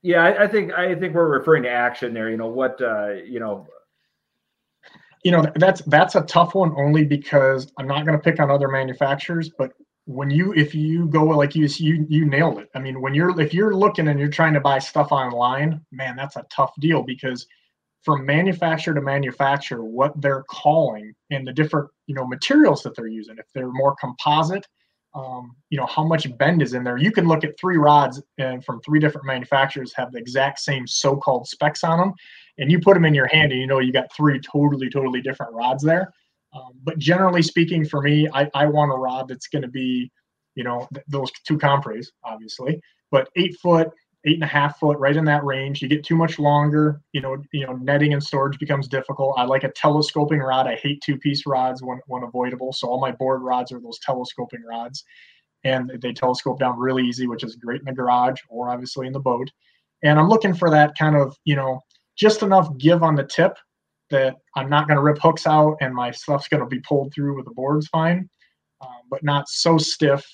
Yeah, 0.03 0.23
I, 0.23 0.43
I, 0.43 0.47
think 0.47 0.71
I 0.73 0.95
think 0.95 1.13
we're 1.13 1.27
referring 1.27 1.63
to 1.63 1.69
action 1.69 2.13
there. 2.13 2.29
You 2.29 2.37
know 2.37 2.47
what? 2.47 2.81
Uh, 2.81 3.15
you 3.25 3.39
know, 3.39 3.67
you 5.23 5.31
know 5.31 5.45
that's 5.55 5.81
that's 5.83 6.15
a 6.15 6.21
tough 6.21 6.55
one 6.55 6.73
only 6.77 7.03
because 7.03 7.71
I'm 7.77 7.87
not 7.87 8.05
going 8.05 8.17
to 8.17 8.23
pick 8.23 8.39
on 8.39 8.51
other 8.51 8.67
manufacturers, 8.67 9.49
but 9.57 9.71
when 10.05 10.29
you 10.29 10.53
if 10.53 10.73
you 10.73 11.07
go 11.07 11.25
like 11.25 11.53
you 11.55 11.67
you 11.77 12.05
you 12.09 12.25
nailed 12.25 12.59
it. 12.59 12.69
I 12.73 12.79
mean, 12.79 13.01
when 13.01 13.13
you're 13.13 13.39
if 13.39 13.53
you're 13.53 13.75
looking 13.75 14.07
and 14.07 14.19
you're 14.19 14.29
trying 14.29 14.53
to 14.53 14.61
buy 14.61 14.79
stuff 14.79 15.11
online, 15.11 15.81
man, 15.91 16.15
that's 16.15 16.37
a 16.37 16.45
tough 16.49 16.73
deal 16.79 17.03
because 17.03 17.45
from 18.03 18.25
manufacturer 18.25 18.93
to 18.93 19.01
manufacturer, 19.01 19.83
what 19.83 20.19
they're 20.21 20.43
calling 20.49 21.13
and 21.29 21.45
the 21.45 21.51
different 21.51 21.89
you 22.07 22.15
know 22.15 22.25
materials 22.25 22.83
that 22.83 22.95
they're 22.95 23.07
using. 23.07 23.37
If 23.37 23.45
they're 23.53 23.71
more 23.71 23.95
composite, 23.99 24.65
um, 25.13 25.55
you 25.69 25.77
know 25.77 25.85
how 25.85 26.03
much 26.03 26.25
bend 26.37 26.61
is 26.61 26.73
in 26.73 26.83
there. 26.83 26.97
You 26.97 27.11
can 27.11 27.27
look 27.27 27.43
at 27.43 27.59
three 27.59 27.77
rods 27.77 28.21
and 28.37 28.63
from 28.63 28.81
three 28.81 28.99
different 28.99 29.25
manufacturers 29.25 29.93
have 29.95 30.11
the 30.11 30.19
exact 30.19 30.59
same 30.59 30.85
so-called 30.85 31.47
specs 31.47 31.83
on 31.83 31.97
them, 31.97 32.13
and 32.57 32.71
you 32.71 32.79
put 32.79 32.93
them 32.93 33.05
in 33.05 33.13
your 33.13 33.27
hand 33.27 33.51
and 33.51 33.61
you 33.61 33.67
know 33.67 33.79
you 33.79 33.91
got 33.91 34.13
three 34.15 34.39
totally 34.39 34.89
totally 34.89 35.21
different 35.21 35.53
rods 35.53 35.83
there 35.83 36.13
um, 36.53 36.71
but 36.83 36.97
generally 36.97 37.41
speaking 37.41 37.85
for 37.85 38.01
me 38.01 38.27
i, 38.33 38.49
I 38.53 38.65
want 38.65 38.91
a 38.91 38.95
rod 38.95 39.27
that's 39.27 39.47
going 39.47 39.61
to 39.61 39.67
be 39.67 40.11
you 40.55 40.63
know 40.63 40.87
th- 40.93 41.05
those 41.07 41.31
two 41.45 41.57
compres 41.57 42.11
obviously 42.23 42.79
but 43.11 43.29
eight 43.35 43.55
foot 43.61 43.89
eight 44.27 44.35
and 44.35 44.43
a 44.43 44.47
half 44.47 44.79
foot 44.79 44.97
right 44.99 45.15
in 45.15 45.25
that 45.25 45.43
range. 45.43 45.81
You 45.81 45.87
get 45.87 46.03
too 46.03 46.15
much 46.15 46.39
longer 46.39 47.01
you 47.13 47.21
know 47.21 47.37
you 47.51 47.65
know 47.65 47.73
netting 47.73 48.13
and 48.13 48.23
storage 48.23 48.59
becomes 48.59 48.87
difficult. 48.87 49.35
I 49.37 49.43
like 49.43 49.63
a 49.63 49.71
telescoping 49.71 50.39
rod. 50.39 50.67
I 50.67 50.75
hate 50.75 51.01
two 51.01 51.17
piece 51.17 51.45
rods 51.45 51.81
when, 51.81 51.99
when 52.07 52.23
avoidable. 52.23 52.73
So 52.73 52.87
all 52.87 52.99
my 52.99 53.11
board 53.11 53.41
rods 53.41 53.71
are 53.71 53.79
those 53.79 53.99
telescoping 53.99 54.63
rods. 54.63 55.03
And 55.63 55.91
they 56.01 56.13
telescope 56.13 56.59
down 56.59 56.79
really 56.79 57.03
easy 57.03 57.27
which 57.27 57.43
is 57.43 57.55
great 57.55 57.81
in 57.81 57.85
the 57.85 57.93
garage 57.93 58.39
or 58.47 58.69
obviously 58.69 59.07
in 59.07 59.13
the 59.13 59.19
boat. 59.19 59.49
And 60.03 60.19
i'm 60.19 60.29
looking 60.29 60.53
for 60.53 60.69
that 60.69 60.97
kind 60.97 61.15
of 61.15 61.35
you 61.45 61.55
know 61.55 61.81
just 62.15 62.43
enough 62.43 62.75
give 62.77 63.03
on 63.03 63.15
the 63.15 63.23
tip 63.23 63.57
that 64.09 64.35
I'm 64.55 64.69
not 64.69 64.87
going 64.87 64.95
to 64.95 65.03
rip 65.03 65.19
hooks 65.21 65.45
out 65.45 65.77
and 65.81 65.93
my 65.93 66.11
stuff's 66.11 66.47
going 66.47 66.61
to 66.61 66.67
be 66.67 66.79
pulled 66.79 67.13
through 67.13 67.35
with 67.35 67.45
the 67.45 67.51
boards 67.51 67.87
fine, 67.87 68.29
um, 68.81 69.01
but 69.09 69.23
not 69.23 69.47
so 69.49 69.77
stiff 69.77 70.25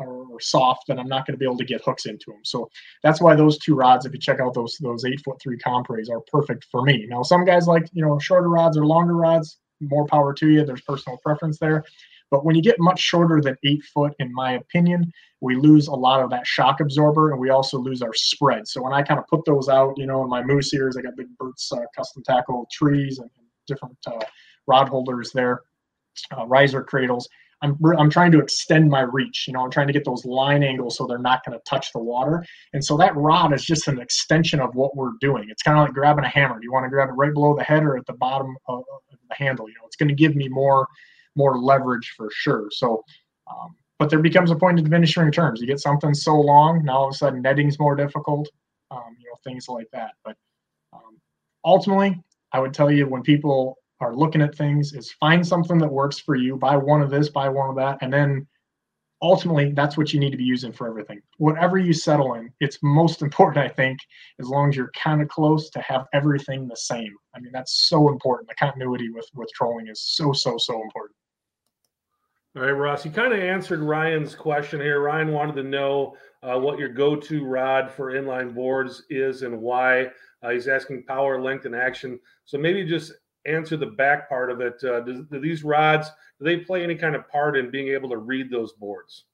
or, 0.00 0.26
or 0.30 0.40
soft 0.40 0.86
that 0.88 0.98
I'm 0.98 1.08
not 1.08 1.26
going 1.26 1.34
to 1.34 1.38
be 1.38 1.44
able 1.44 1.58
to 1.58 1.64
get 1.64 1.82
hooks 1.84 2.06
into 2.06 2.30
them. 2.30 2.40
So 2.44 2.68
that's 3.02 3.20
why 3.20 3.34
those 3.34 3.58
two 3.58 3.74
rods, 3.74 4.06
if 4.06 4.12
you 4.12 4.18
check 4.18 4.40
out 4.40 4.54
those 4.54 4.76
those 4.80 5.04
eight 5.04 5.20
foot 5.24 5.40
three 5.40 5.58
compres, 5.58 6.08
are 6.10 6.20
perfect 6.32 6.66
for 6.70 6.82
me. 6.82 7.06
Now 7.08 7.22
some 7.22 7.44
guys 7.44 7.66
like 7.66 7.88
you 7.92 8.04
know 8.04 8.18
shorter 8.18 8.48
rods 8.48 8.76
or 8.76 8.86
longer 8.86 9.14
rods. 9.14 9.58
More 9.82 10.06
power 10.06 10.34
to 10.34 10.48
you. 10.48 10.64
There's 10.64 10.82
personal 10.82 11.18
preference 11.24 11.58
there. 11.58 11.84
But 12.30 12.44
when 12.44 12.54
you 12.54 12.62
get 12.62 12.78
much 12.78 13.00
shorter 13.00 13.40
than 13.40 13.56
eight 13.64 13.82
foot, 13.82 14.14
in 14.18 14.32
my 14.32 14.52
opinion, 14.52 15.12
we 15.40 15.56
lose 15.56 15.88
a 15.88 15.94
lot 15.94 16.22
of 16.22 16.30
that 16.30 16.46
shock 16.46 16.80
absorber 16.80 17.32
and 17.32 17.40
we 17.40 17.50
also 17.50 17.78
lose 17.78 18.02
our 18.02 18.14
spread. 18.14 18.68
So 18.68 18.82
when 18.82 18.92
I 18.92 19.02
kind 19.02 19.18
of 19.18 19.26
put 19.26 19.44
those 19.44 19.68
out, 19.68 19.94
you 19.96 20.06
know, 20.06 20.22
in 20.22 20.28
my 20.28 20.42
moose 20.42 20.72
ears, 20.74 20.96
I 20.96 21.02
got 21.02 21.16
big 21.16 21.26
Bert's 21.38 21.72
uh, 21.72 21.80
custom 21.96 22.22
tackle 22.22 22.68
trees 22.70 23.18
and 23.18 23.30
different 23.66 23.96
uh, 24.06 24.20
rod 24.66 24.88
holders 24.88 25.32
there, 25.32 25.62
uh, 26.36 26.46
riser 26.46 26.84
cradles. 26.84 27.28
I'm, 27.62 27.76
I'm 27.98 28.10
trying 28.10 28.32
to 28.32 28.40
extend 28.40 28.88
my 28.88 29.00
reach. 29.00 29.44
You 29.46 29.52
know, 29.52 29.62
I'm 29.64 29.70
trying 29.70 29.86
to 29.86 29.92
get 29.92 30.04
those 30.04 30.24
line 30.24 30.62
angles 30.62 30.96
so 30.96 31.06
they're 31.06 31.18
not 31.18 31.44
going 31.44 31.58
to 31.58 31.62
touch 31.64 31.92
the 31.92 31.98
water. 31.98 32.44
And 32.72 32.84
so 32.84 32.96
that 32.96 33.14
rod 33.16 33.52
is 33.52 33.64
just 33.64 33.86
an 33.88 34.00
extension 34.00 34.60
of 34.60 34.74
what 34.74 34.96
we're 34.96 35.12
doing. 35.20 35.48
It's 35.50 35.62
kind 35.62 35.78
of 35.78 35.84
like 35.84 35.92
grabbing 35.92 36.24
a 36.24 36.28
hammer. 36.28 36.58
Do 36.58 36.64
you 36.64 36.72
want 36.72 36.84
to 36.84 36.90
grab 36.90 37.08
it 37.10 37.12
right 37.12 37.32
below 37.32 37.54
the 37.54 37.64
head 37.64 37.82
or 37.82 37.96
at 37.96 38.06
the 38.06 38.14
bottom 38.14 38.56
of 38.66 38.84
the 39.28 39.34
handle? 39.34 39.68
You 39.68 39.74
know, 39.74 39.86
it's 39.86 39.96
going 39.96 40.08
to 40.08 40.14
give 40.14 40.34
me 40.36 40.48
more 40.48 40.86
more 41.36 41.58
leverage 41.58 42.12
for 42.16 42.28
sure. 42.32 42.68
So, 42.70 43.04
um, 43.48 43.76
but 43.98 44.10
there 44.10 44.18
becomes 44.18 44.50
a 44.50 44.56
point 44.56 44.78
of 44.78 44.84
diminishing 44.84 45.22
returns. 45.22 45.60
You 45.60 45.66
get 45.66 45.78
something 45.78 46.14
so 46.14 46.34
long, 46.34 46.84
now 46.84 46.96
all 46.96 47.08
of 47.08 47.14
a 47.14 47.16
sudden 47.16 47.42
netting's 47.42 47.78
more 47.78 47.94
difficult, 47.94 48.48
um, 48.90 49.16
you 49.18 49.26
know, 49.26 49.36
things 49.44 49.68
like 49.68 49.86
that. 49.92 50.12
But 50.24 50.36
um, 50.92 51.18
ultimately, 51.64 52.20
I 52.52 52.58
would 52.58 52.74
tell 52.74 52.90
you 52.90 53.06
when 53.06 53.22
people 53.22 53.76
are 54.00 54.16
looking 54.16 54.42
at 54.42 54.54
things 54.54 54.92
is 54.92 55.12
find 55.12 55.46
something 55.46 55.78
that 55.78 55.92
works 55.92 56.18
for 56.18 56.34
you 56.34 56.56
buy 56.56 56.76
one 56.76 57.02
of 57.02 57.10
this 57.10 57.28
buy 57.28 57.48
one 57.48 57.68
of 57.70 57.76
that 57.76 57.98
and 58.00 58.12
then 58.12 58.46
ultimately 59.22 59.72
that's 59.72 59.96
what 59.96 60.12
you 60.12 60.20
need 60.20 60.30
to 60.30 60.36
be 60.36 60.44
using 60.44 60.72
for 60.72 60.88
everything. 60.88 61.20
Whatever 61.36 61.78
you 61.78 61.92
settle 61.92 62.34
in 62.34 62.52
it's 62.60 62.78
most 62.82 63.22
important 63.26 63.64
i 63.64 63.68
think 63.68 63.98
as 64.40 64.48
long 64.48 64.70
as 64.70 64.76
you're 64.76 64.92
kind 64.92 65.20
of 65.20 65.28
close 65.28 65.70
to 65.70 65.80
have 65.80 66.06
everything 66.12 66.66
the 66.66 66.76
same. 66.76 67.14
I 67.34 67.40
mean 67.40 67.52
that's 67.52 67.88
so 67.88 68.08
important. 68.08 68.48
The 68.48 68.54
continuity 68.54 69.10
with 69.10 69.28
with 69.34 69.50
trolling 69.54 69.88
is 69.88 70.00
so 70.00 70.32
so 70.32 70.56
so 70.58 70.82
important. 70.82 71.16
All 72.56 72.62
right 72.62 72.72
ross 72.72 73.04
you 73.04 73.10
kind 73.10 73.32
of 73.32 73.38
answered 73.38 73.80
ryan's 73.80 74.34
question 74.34 74.80
here. 74.80 75.00
Ryan 75.00 75.32
wanted 75.32 75.56
to 75.56 75.62
know 75.62 76.16
uh, 76.42 76.58
what 76.58 76.78
your 76.78 76.88
go-to 76.88 77.44
rod 77.44 77.90
for 77.90 78.12
inline 78.12 78.54
boards 78.54 79.04
is 79.10 79.42
and 79.42 79.60
why. 79.60 80.06
Uh, 80.42 80.50
he's 80.50 80.68
asking 80.68 81.04
power 81.04 81.38
length 81.38 81.66
and 81.66 81.76
action. 81.76 82.18
So 82.46 82.56
maybe 82.56 82.82
just 82.82 83.12
answer 83.46 83.76
the 83.76 83.86
back 83.86 84.28
part 84.28 84.50
of 84.50 84.60
it. 84.60 84.82
Uh, 84.84 85.00
do, 85.00 85.26
do, 85.30 85.40
these 85.40 85.64
rods 85.64 86.08
do 86.38 86.44
they 86.44 86.58
play 86.58 86.82
any 86.82 86.94
kind 86.94 87.14
of 87.14 87.28
part 87.28 87.56
in 87.56 87.70
being 87.70 87.88
able 87.88 88.08
to 88.10 88.16
read 88.16 88.50
those 88.50 88.72
boards? 88.72 89.24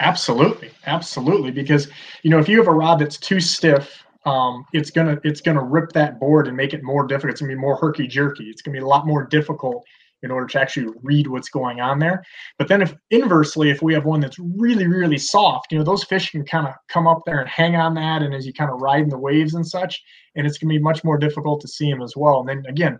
Absolutely, 0.00 0.70
absolutely. 0.86 1.50
Because 1.50 1.88
you 2.22 2.30
know, 2.30 2.38
if 2.38 2.48
you 2.48 2.58
have 2.58 2.68
a 2.68 2.72
rod 2.72 3.00
that's 3.00 3.16
too 3.16 3.40
stiff, 3.40 4.04
um, 4.24 4.64
it's 4.72 4.90
gonna 4.90 5.20
it's 5.24 5.40
gonna 5.40 5.62
rip 5.62 5.92
that 5.92 6.20
board 6.20 6.46
and 6.46 6.56
make 6.56 6.74
it 6.74 6.82
more 6.82 7.06
difficult. 7.06 7.32
It's 7.32 7.40
gonna 7.40 7.52
be 7.52 7.58
more 7.58 7.76
herky 7.76 8.06
jerky. 8.06 8.44
It's 8.44 8.62
gonna 8.62 8.78
be 8.78 8.82
a 8.82 8.86
lot 8.86 9.06
more 9.06 9.24
difficult 9.24 9.84
in 10.22 10.30
order 10.30 10.46
to 10.46 10.60
actually 10.60 10.92
read 11.02 11.28
what's 11.28 11.48
going 11.48 11.80
on 11.80 11.98
there. 11.98 12.24
But 12.58 12.68
then 12.68 12.82
if 12.82 12.94
inversely, 13.10 13.70
if 13.70 13.82
we 13.82 13.94
have 13.94 14.04
one 14.04 14.20
that's 14.20 14.38
really, 14.38 14.86
really 14.86 15.18
soft, 15.18 15.70
you 15.70 15.78
know, 15.78 15.84
those 15.84 16.04
fish 16.04 16.30
can 16.30 16.44
kind 16.44 16.66
of 16.66 16.74
come 16.88 17.06
up 17.06 17.22
there 17.24 17.40
and 17.40 17.48
hang 17.48 17.76
on 17.76 17.94
that. 17.94 18.22
And 18.22 18.34
as 18.34 18.46
you 18.46 18.52
kind 18.52 18.70
of 18.70 18.80
ride 18.80 19.02
in 19.02 19.08
the 19.08 19.18
waves 19.18 19.54
and 19.54 19.66
such, 19.66 20.02
and 20.34 20.46
it's 20.46 20.58
to 20.58 20.66
be 20.66 20.78
much 20.78 21.04
more 21.04 21.18
difficult 21.18 21.60
to 21.60 21.68
see 21.68 21.90
them 21.90 22.02
as 22.02 22.16
well. 22.16 22.40
And 22.40 22.48
then 22.48 22.64
again, 22.66 22.98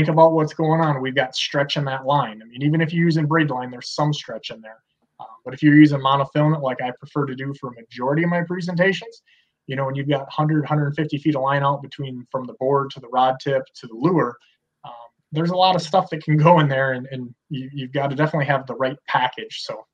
think 0.00 0.08
about 0.12 0.32
what's 0.32 0.54
going 0.54 0.80
on. 0.80 1.00
We've 1.02 1.14
got 1.14 1.36
stretch 1.36 1.76
in 1.76 1.84
that 1.84 2.06
line. 2.06 2.40
I 2.42 2.46
mean, 2.46 2.62
even 2.62 2.80
if 2.80 2.92
you're 2.92 3.04
using 3.04 3.26
braid 3.26 3.50
line, 3.50 3.70
there's 3.70 3.90
some 3.90 4.14
stretch 4.14 4.50
in 4.50 4.60
there. 4.62 4.82
Um, 5.18 5.26
but 5.44 5.52
if 5.52 5.62
you're 5.62 5.76
using 5.76 6.00
monofilament, 6.00 6.62
like 6.62 6.80
I 6.80 6.90
prefer 6.98 7.26
to 7.26 7.34
do 7.34 7.52
for 7.60 7.68
a 7.68 7.74
majority 7.74 8.22
of 8.22 8.30
my 8.30 8.42
presentations, 8.42 9.22
you 9.66 9.76
know, 9.76 9.84
when 9.84 9.94
you've 9.94 10.08
got 10.08 10.20
100, 10.20 10.60
150 10.60 11.18
feet 11.18 11.36
of 11.36 11.42
line 11.42 11.62
out 11.62 11.82
between 11.82 12.26
from 12.30 12.46
the 12.46 12.54
board 12.54 12.90
to 12.92 13.00
the 13.00 13.08
rod 13.08 13.36
tip 13.42 13.62
to 13.74 13.86
the 13.86 13.94
lure, 13.94 14.36
um, 14.84 14.92
there's 15.32 15.50
a 15.50 15.56
lot 15.56 15.76
of 15.76 15.82
stuff 15.82 16.08
that 16.10 16.24
can 16.24 16.38
go 16.38 16.60
in 16.60 16.68
there, 16.68 16.92
and, 16.92 17.06
and 17.10 17.34
you, 17.50 17.68
have 17.82 17.92
got 17.92 18.10
to 18.10 18.16
definitely 18.16 18.46
have 18.46 18.66
the 18.66 18.74
right 18.76 18.96
package. 19.06 19.60
So. 19.60 19.84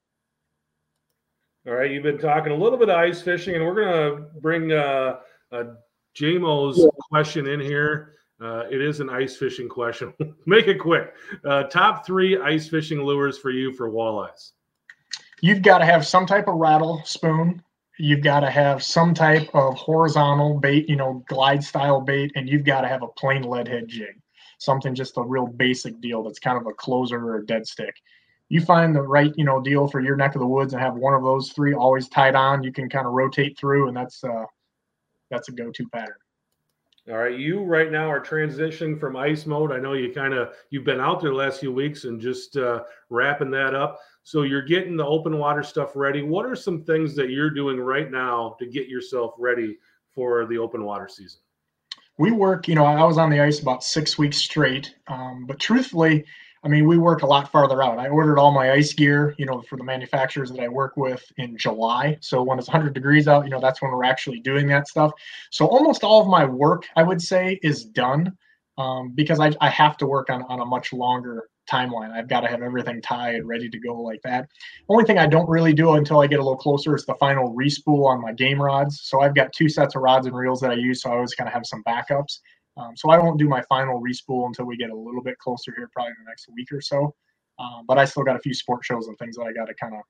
All 1.67 1.75
right, 1.75 1.91
you've 1.91 2.05
been 2.05 2.19
talking 2.19 2.53
a 2.53 2.57
little 2.57 2.79
bit 2.79 2.91
of 2.91 2.97
ice 2.97 3.21
fishing, 3.21 3.57
and 3.57 3.67
we're 3.67 3.75
going 3.75 4.17
to 4.17 4.41
bring 4.41 4.71
uh, 4.71 5.17
uh, 5.51 5.65
JMO's 6.17 6.79
yeah. 6.79 6.87
question 7.11 7.49
in 7.49 7.59
here. 7.59 8.13
Uh, 8.41 8.65
it 8.71 8.83
is 8.83 9.01
an 9.01 9.09
ice 9.09 9.37
fishing 9.37 9.69
question. 9.69 10.13
Make 10.47 10.69
it 10.69 10.79
quick. 10.79 11.15
Uh, 11.45 11.65
top 11.65 12.05
three 12.05 12.39
ice 12.39 12.69
fishing 12.69 13.03
lures 13.03 13.39
for 13.39 13.51
you 13.51 13.73
for 13.73 13.91
walleyes. 13.91 14.53
You've 15.41 15.63
got 15.63 15.79
to 15.79 15.87
have 15.87 16.07
some 16.07 16.27
type 16.27 16.49
of 16.49 16.57
rattle 16.57 17.03
spoon. 17.05 17.63
You've 17.99 18.23
got 18.23 18.41
to 18.41 18.51
have 18.51 18.83
some 18.83 19.15
type 19.15 19.49
of 19.55 19.75
horizontal 19.75 20.59
bait, 20.59 20.89
you 20.89 20.97
know, 20.97 21.25
glide 21.29 21.65
style 21.65 22.01
bait, 22.01 22.33
and 22.37 22.49
you've 22.49 22.65
got 22.65 22.83
to 22.83 22.89
have 22.89 23.03
a 23.03 23.09
plain 23.09 23.43
lead 23.43 23.69
head 23.69 23.89
jig, 23.89 24.21
something 24.59 24.95
just 24.95 25.17
a 25.17 25.23
real 25.23 25.47
basic 25.47 25.99
deal 26.03 26.23
that's 26.23 26.39
kind 26.39 26.59
of 26.59 26.67
a 26.67 26.75
closer 26.75 27.19
or 27.19 27.37
a 27.37 27.47
dead 27.47 27.67
stick. 27.67 27.95
You 28.51 28.61
find 28.61 28.95
the 28.95 29.03
right, 29.03 29.33
you 29.37 29.45
know, 29.45 29.63
deal 29.63 29.89
for 29.89 30.01
your 30.01 30.15
neck 30.15 30.35
of 30.35 30.41
the 30.41 30.47
woods 30.47 30.75
and 30.75 30.83
have 30.83 30.95
one 30.95 31.15
of 31.15 31.23
those 31.23 31.53
three 31.53 31.75
always 31.75 32.09
tied 32.09 32.35
on. 32.35 32.63
You 32.63 32.73
can 32.73 32.89
kind 32.89 33.07
of 33.07 33.13
rotate 33.13 33.59
through, 33.59 33.89
and 33.89 33.97
that's 33.97 34.23
uh, 34.23 34.45
that's 35.31 35.49
a 35.49 35.53
go-to 35.53 35.89
pattern. 35.89 36.17
All 37.09 37.19
right, 37.19 37.39
you 37.39 37.63
right 37.63 37.93
now 37.93 38.11
are 38.11 38.21
transitioning 38.21 38.99
from 38.99 39.17
ice 39.17 39.47
mode. 39.47 39.71
I 39.71 39.79
know 39.79 39.93
you 39.93 40.13
kind 40.13 40.35
of 40.35 40.55
you've 40.71 40.85
been 40.85 41.01
out 41.01 41.21
there 41.21 41.31
the 41.31 41.37
last 41.37 41.61
few 41.61 41.73
weeks 41.73 42.03
and 42.03 42.21
just 42.21 42.57
uh, 42.57 42.83
wrapping 43.11 43.51
that 43.53 43.77
up. 43.77 44.01
So 44.25 44.43
you're 44.43 44.63
getting 44.63 44.97
the 44.97 45.07
open 45.07 45.39
water 45.39 45.63
stuff 45.63 45.93
ready. 45.95 46.23
What 46.23 46.47
are 46.47 46.57
some 46.57 46.83
things 46.83 47.15
that 47.15 47.31
you're 47.31 47.51
doing 47.51 47.79
right 47.79 48.11
now 48.11 48.57
to 48.59 48.67
get 48.67 48.89
yourself 48.89 49.35
ready 49.39 49.79
for 50.11 50.47
the 50.47 50.59
open 50.59 50.83
water 50.83 51.07
season? 51.07 51.39
We 52.19 52.33
work. 52.33 52.67
You 52.67 52.75
know, 52.75 52.85
I 52.85 53.05
was 53.05 53.19
on 53.19 53.31
the 53.31 53.39
ice 53.39 53.61
about 53.61 53.85
six 53.85 54.19
weeks 54.19 54.39
straight, 54.39 54.93
um, 55.07 55.47
but 55.47 55.61
truthfully, 55.61 56.25
I 56.67 56.69
mean, 56.69 56.89
we 56.89 56.99
work 56.99 57.23
a 57.23 57.27
lot 57.27 57.53
farther 57.53 57.81
out. 57.81 58.01
I 58.01 58.09
ordered 58.09 58.41
all 58.41 58.51
my 58.51 58.73
ice 58.73 58.93
gear, 58.93 59.37
you 59.39 59.47
know, 59.47 59.63
for 59.63 59.77
the 59.79 59.85
manufacturers 59.85 60.51
that 60.51 60.59
I 60.59 60.67
work 60.67 60.97
with 60.97 61.25
in 61.37 61.57
July. 61.57 62.19
So 62.21 62.43
when 62.43 62.59
it's 62.59 62.67
100 62.67 62.93
degrees 62.93 63.29
out, 63.29 63.45
you 63.45 63.51
know, 63.51 63.61
that's 63.61 63.81
when 63.81 63.93
we're 63.93 64.03
actually 64.03 64.41
doing 64.41 64.67
that 64.67 64.89
stuff. 64.89 65.13
So 65.53 65.67
almost 65.67 66.03
all 66.03 66.21
of 66.21 66.27
my 66.27 66.45
work, 66.45 66.89
I 66.97 67.05
would 67.05 67.23
say, 67.23 67.61
is 67.63 67.85
done 67.85 68.37
um, 68.79 69.13
because 69.15 69.39
I, 69.39 69.53
I 69.61 69.71
have 69.71 69.97
to 69.99 70.07
work 70.07 70.29
on, 70.29 70.43
on 70.49 70.59
a 70.59 70.65
much 70.65 70.93
longer 70.93 71.45
timeline. 71.71 72.11
I've 72.11 72.29
got 72.29 72.41
to 72.41 72.49
have 72.49 72.63
everything 72.63 73.01
tied, 73.01 73.45
ready 73.45 73.69
to 73.69 73.79
go 73.79 74.01
like 74.01 74.21
that. 74.23 74.49
Only 74.89 75.05
thing 75.05 75.19
I 75.19 75.29
don't 75.29 75.49
really 75.49 75.73
do 75.73 75.93
until 75.93 76.19
I 76.19 76.27
get 76.27 76.41
a 76.41 76.43
little 76.43 76.57
closer 76.57 76.97
is 76.97 77.07
the 77.07 77.15
final 77.15 77.55
respool 77.55 78.07
on 78.07 78.21
my 78.21 78.33
game 78.33 78.61
rods. 78.61 79.03
So 79.05 79.21
I've 79.21 79.37
got 79.37 79.53
two 79.53 79.69
sets 79.69 79.95
of 79.95 80.03
rods 80.03 80.27
and 80.27 80.37
reels 80.37 80.61
that 80.63 80.73
I 80.73 80.75
use, 80.75 81.03
so 81.03 81.11
I 81.11 81.15
always 81.15 81.35
kind 81.35 81.47
of 81.47 81.55
have 81.55 81.65
some 81.65 81.85
backups. 81.85 82.41
Um, 82.77 82.97
so 82.97 83.11
I 83.11 83.19
won't 83.19 83.39
do 83.39 83.49
my 83.49 83.63
final 83.63 84.01
respool 84.01 84.47
until 84.47 84.67
we 84.67 84.77
get 84.77 84.91
a 84.91 84.97
little 84.97 85.23
bit 85.23 85.39
closer 85.39 85.73
here, 85.77 85.89
probably 85.93 86.11
in 86.11 86.25
the 86.25 86.31
next 86.31 86.49
week 86.55 86.71
or 86.73 86.81
so. 86.81 87.15
Um, 87.59 87.85
but 87.87 87.99
I 87.99 88.05
still 88.05 88.23
got 88.23 88.37
a 88.37 88.41
few 88.41 88.53
sport 88.53 88.85
shows 88.85 89.09
and 89.09 89.17
things 89.19 89.37
that 89.37 89.45
I 89.45 89.53
got 89.53 89.67
to 89.67 89.75
kind 89.75 89.95
of 89.95 90.01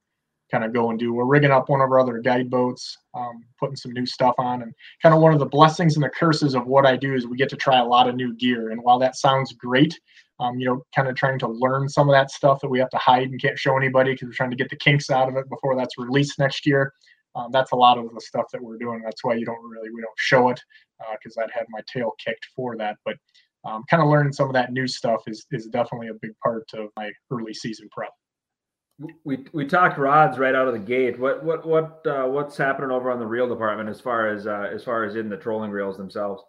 kind 0.50 0.64
of 0.64 0.72
go 0.72 0.90
and 0.90 0.98
do. 0.98 1.12
We're 1.12 1.24
rigging 1.24 1.50
up 1.50 1.68
one 1.68 1.80
of 1.80 1.90
our 1.90 1.98
other 1.98 2.18
guide 2.18 2.50
boats, 2.50 2.96
um, 3.14 3.44
putting 3.58 3.76
some 3.76 3.92
new 3.92 4.06
stuff 4.06 4.34
on, 4.38 4.62
and 4.62 4.72
kind 5.02 5.14
of 5.14 5.20
one 5.20 5.32
of 5.32 5.40
the 5.40 5.46
blessings 5.46 5.96
and 5.96 6.04
the 6.04 6.08
curses 6.08 6.54
of 6.54 6.66
what 6.66 6.86
I 6.86 6.96
do 6.96 7.14
is 7.14 7.26
we 7.26 7.36
get 7.36 7.48
to 7.50 7.56
try 7.56 7.78
a 7.78 7.84
lot 7.84 8.08
of 8.08 8.14
new 8.14 8.34
gear. 8.34 8.70
And 8.70 8.80
while 8.82 8.98
that 9.00 9.16
sounds 9.16 9.52
great, 9.54 9.98
um, 10.38 10.58
you 10.58 10.66
know, 10.66 10.84
kind 10.94 11.08
of 11.08 11.16
trying 11.16 11.38
to 11.40 11.48
learn 11.48 11.88
some 11.88 12.08
of 12.08 12.12
that 12.12 12.30
stuff 12.30 12.60
that 12.60 12.68
we 12.68 12.78
have 12.78 12.90
to 12.90 12.98
hide 12.98 13.30
and 13.30 13.40
can't 13.40 13.58
show 13.58 13.76
anybody 13.76 14.12
because 14.12 14.26
we're 14.26 14.34
trying 14.34 14.50
to 14.50 14.56
get 14.56 14.70
the 14.70 14.76
kinks 14.76 15.10
out 15.10 15.28
of 15.28 15.36
it 15.36 15.48
before 15.48 15.74
that's 15.74 15.98
released 15.98 16.38
next 16.38 16.66
year. 16.66 16.92
Um, 17.36 17.52
that's 17.52 17.72
a 17.72 17.76
lot 17.76 17.98
of 17.98 18.12
the 18.14 18.20
stuff 18.20 18.46
that 18.52 18.62
we're 18.62 18.78
doing. 18.78 19.02
That's 19.02 19.22
why 19.22 19.34
you 19.34 19.44
don't 19.44 19.62
really 19.68 19.90
we 19.90 20.00
don't 20.00 20.18
show 20.18 20.48
it 20.48 20.60
because 21.12 21.36
uh, 21.36 21.42
I'd 21.42 21.50
have 21.52 21.66
my 21.68 21.80
tail 21.92 22.12
kicked 22.24 22.46
for 22.56 22.76
that. 22.78 22.96
But 23.04 23.16
um, 23.64 23.84
kind 23.90 24.02
of 24.02 24.08
learning 24.08 24.32
some 24.32 24.48
of 24.48 24.54
that 24.54 24.72
new 24.72 24.86
stuff 24.86 25.22
is 25.26 25.46
is 25.50 25.66
definitely 25.66 26.08
a 26.08 26.14
big 26.14 26.32
part 26.42 26.64
of 26.74 26.88
my 26.96 27.10
early 27.30 27.52
season 27.52 27.88
prep. 27.92 28.10
We 29.24 29.44
we 29.52 29.66
talked 29.66 29.98
rods 29.98 30.38
right 30.38 30.54
out 30.54 30.68
of 30.68 30.72
the 30.72 30.80
gate. 30.80 31.18
What 31.18 31.44
what 31.44 31.66
what 31.66 32.06
uh, 32.06 32.26
what's 32.26 32.56
happening 32.56 32.90
over 32.90 33.10
on 33.10 33.18
the 33.18 33.26
reel 33.26 33.48
department 33.48 33.90
as 33.90 34.00
far 34.00 34.28
as 34.28 34.46
uh, 34.46 34.70
as 34.72 34.82
far 34.82 35.04
as 35.04 35.16
in 35.16 35.28
the 35.28 35.36
trolling 35.36 35.70
reels 35.70 35.98
themselves? 35.98 36.42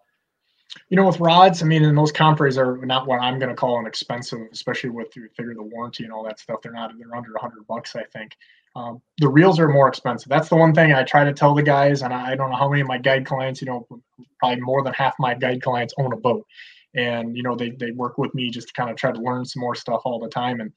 You 0.89 0.97
know, 0.97 1.07
with 1.07 1.19
rods, 1.19 1.63
I 1.63 1.65
mean, 1.65 1.83
and 1.83 1.97
those 1.97 2.11
compresses 2.11 2.57
are 2.57 2.77
not 2.77 3.07
what 3.07 3.21
I'm 3.21 3.39
going 3.39 3.49
to 3.49 3.55
call 3.55 3.79
an 3.79 3.87
expensive, 3.87 4.39
especially 4.51 4.89
with 4.89 5.15
you 5.15 5.27
figure 5.35 5.53
the 5.53 5.63
warranty 5.63 6.03
and 6.03 6.13
all 6.13 6.23
that 6.25 6.39
stuff. 6.39 6.61
They're 6.61 6.71
not. 6.71 6.91
They're 6.97 7.15
under 7.15 7.31
100 7.31 7.65
bucks, 7.67 7.95
I 7.95 8.03
think. 8.03 8.35
Um, 8.75 9.01
the 9.17 9.27
reels 9.27 9.59
are 9.59 9.67
more 9.67 9.87
expensive. 9.87 10.29
That's 10.29 10.49
the 10.49 10.55
one 10.55 10.73
thing 10.73 10.93
I 10.93 11.03
try 11.03 11.23
to 11.23 11.33
tell 11.33 11.55
the 11.55 11.63
guys, 11.63 12.03
and 12.03 12.13
I 12.13 12.35
don't 12.35 12.51
know 12.51 12.57
how 12.57 12.69
many 12.69 12.81
of 12.81 12.87
my 12.87 12.99
guide 12.99 13.25
clients, 13.25 13.59
you 13.59 13.65
know, 13.65 13.87
probably 14.39 14.61
more 14.61 14.83
than 14.83 14.93
half 14.93 15.15
my 15.17 15.33
guide 15.33 15.63
clients 15.63 15.95
own 15.97 16.13
a 16.13 16.17
boat, 16.17 16.45
and 16.93 17.35
you 17.35 17.41
know 17.41 17.55
they 17.55 17.71
they 17.71 17.91
work 17.91 18.17
with 18.19 18.33
me 18.35 18.51
just 18.51 18.67
to 18.67 18.73
kind 18.73 18.91
of 18.91 18.95
try 18.95 19.11
to 19.11 19.19
learn 19.19 19.45
some 19.45 19.61
more 19.61 19.73
stuff 19.73 20.01
all 20.05 20.19
the 20.19 20.29
time. 20.29 20.61
And 20.61 20.71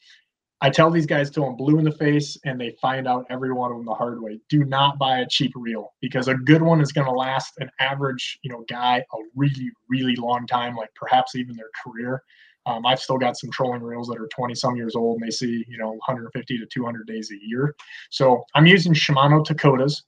I 0.63 0.69
tell 0.69 0.91
these 0.91 1.07
guys 1.07 1.31
till 1.31 1.45
I'm 1.45 1.57
blue 1.57 1.79
in 1.79 1.85
the 1.85 1.93
face, 1.93 2.37
and 2.45 2.61
they 2.61 2.77
find 2.83 3.09
out 3.09 3.25
every 3.31 3.53
one 3.53 3.71
of 3.71 3.79
them 3.79 3.87
the 3.87 3.95
hard 3.95 4.21
way. 4.21 4.41
Do 4.51 4.65
not 4.65 4.99
buy 4.99 5.21
a 5.21 5.29
cheap 5.29 5.53
reel 5.55 5.95
because 6.03 6.29
a 6.29 6.35
good 6.35 6.61
one 6.61 6.81
is 6.83 6.93
going 6.93 7.07
to 7.07 7.13
last 7.13 7.55
an 7.59 7.71
average, 7.81 8.39
you 8.43 8.53
know, 8.53 8.65
guy 8.69 8.99
a 8.99 9.17
really 9.35 9.71
really 9.89 10.17
long 10.17 10.47
time, 10.47 10.77
like 10.77 10.91
perhaps 10.95 11.35
even 11.35 11.57
their 11.57 11.71
career. 11.85 12.23
Um, 12.67 12.85
I've 12.85 13.01
still 13.01 13.17
got 13.17 13.39
some 13.39 13.51
trolling 13.51 13.83
reels 13.83 14.09
that 14.09 14.19
are 14.19 14.29
20 14.29 14.55
some 14.55 14.77
years 14.77 14.95
old 14.95 15.21
and 15.21 15.27
they 15.27 15.31
see, 15.31 15.65
you 15.67 15.79
know, 15.79 15.93
150 15.93 16.59
to 16.59 16.67
200 16.67 17.07
days 17.07 17.31
a 17.31 17.47
year. 17.47 17.75
So 18.11 18.45
I'm 18.55 18.67
using 18.67 18.93
Shimano 18.93 19.45
Tekotas. 19.45 20.03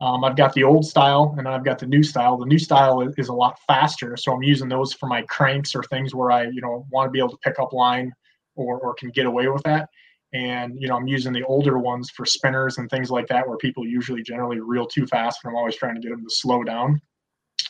Um, 0.00 0.24
I've 0.24 0.36
got 0.36 0.54
the 0.54 0.64
old 0.64 0.86
style 0.86 1.34
and 1.38 1.46
I've 1.46 1.64
got 1.64 1.78
the 1.78 1.86
new 1.86 2.02
style. 2.02 2.38
The 2.38 2.46
new 2.46 2.58
style 2.58 3.02
is, 3.02 3.14
is, 3.18 3.28
a 3.28 3.32
lot 3.32 3.58
faster. 3.66 4.16
So 4.16 4.32
I'm 4.32 4.42
using 4.42 4.68
those 4.68 4.94
for 4.94 5.06
my 5.06 5.22
cranks 5.22 5.74
or 5.74 5.82
things 5.84 6.14
where 6.14 6.30
I, 6.30 6.44
you 6.44 6.62
know, 6.62 6.86
want 6.90 7.08
to 7.08 7.10
be 7.10 7.18
able 7.18 7.30
to 7.30 7.38
pick 7.38 7.58
up 7.58 7.72
line 7.72 8.12
or, 8.58 8.78
or 8.78 8.94
can 8.94 9.10
get 9.10 9.26
away 9.26 9.48
with 9.48 9.62
that. 9.62 9.88
And, 10.34 10.78
you 10.78 10.88
know, 10.88 10.96
I'm 10.96 11.08
using 11.08 11.32
the 11.32 11.44
older 11.44 11.78
ones 11.78 12.10
for 12.10 12.26
spinners 12.26 12.76
and 12.76 12.90
things 12.90 13.10
like 13.10 13.26
that 13.28 13.48
where 13.48 13.56
people 13.56 13.86
usually 13.86 14.22
generally 14.22 14.60
reel 14.60 14.86
too 14.86 15.06
fast 15.06 15.40
and 15.42 15.50
I'm 15.50 15.56
always 15.56 15.76
trying 15.76 15.94
to 15.94 16.00
get 16.00 16.10
them 16.10 16.22
to 16.22 16.34
slow 16.34 16.62
down. 16.62 17.00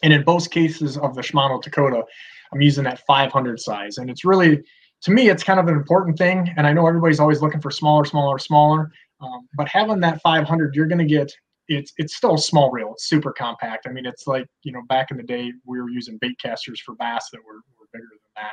And 0.02 0.12
in 0.12 0.24
both 0.24 0.50
cases 0.50 0.96
of 0.98 1.14
the 1.14 1.22
Shimano 1.22 1.62
Tekota, 1.62 2.02
I'm 2.52 2.60
using 2.60 2.84
that 2.84 3.00
500 3.06 3.60
size. 3.60 3.98
And 3.98 4.10
it's 4.10 4.24
really, 4.24 4.62
to 5.02 5.10
me, 5.10 5.28
it's 5.28 5.44
kind 5.44 5.60
of 5.60 5.68
an 5.68 5.74
important 5.74 6.18
thing. 6.18 6.52
And 6.56 6.66
I 6.66 6.72
know 6.72 6.86
everybody's 6.86 7.20
always 7.20 7.42
looking 7.42 7.60
for 7.60 7.70
smaller, 7.70 8.04
smaller, 8.04 8.38
smaller. 8.38 8.90
Um, 9.20 9.48
but 9.56 9.68
having 9.68 10.00
that 10.00 10.20
500, 10.22 10.74
you're 10.74 10.86
going 10.86 10.98
to 10.98 11.04
get 11.04 11.32
it's 11.68 11.92
it's 11.98 12.16
still 12.16 12.34
a 12.34 12.38
small 12.38 12.70
reel. 12.70 12.92
It's 12.92 13.08
super 13.08 13.32
compact. 13.32 13.86
I 13.86 13.92
mean, 13.92 14.06
it's 14.06 14.26
like 14.26 14.46
you 14.62 14.72
know 14.72 14.82
back 14.88 15.10
in 15.10 15.16
the 15.16 15.22
day 15.22 15.52
we 15.66 15.80
were 15.80 15.90
using 15.90 16.18
bait 16.18 16.38
casters 16.40 16.80
for 16.80 16.94
bass 16.94 17.28
that 17.32 17.40
were, 17.44 17.60
were 17.78 17.86
bigger 17.92 18.06
than 18.10 18.18
that. 18.36 18.52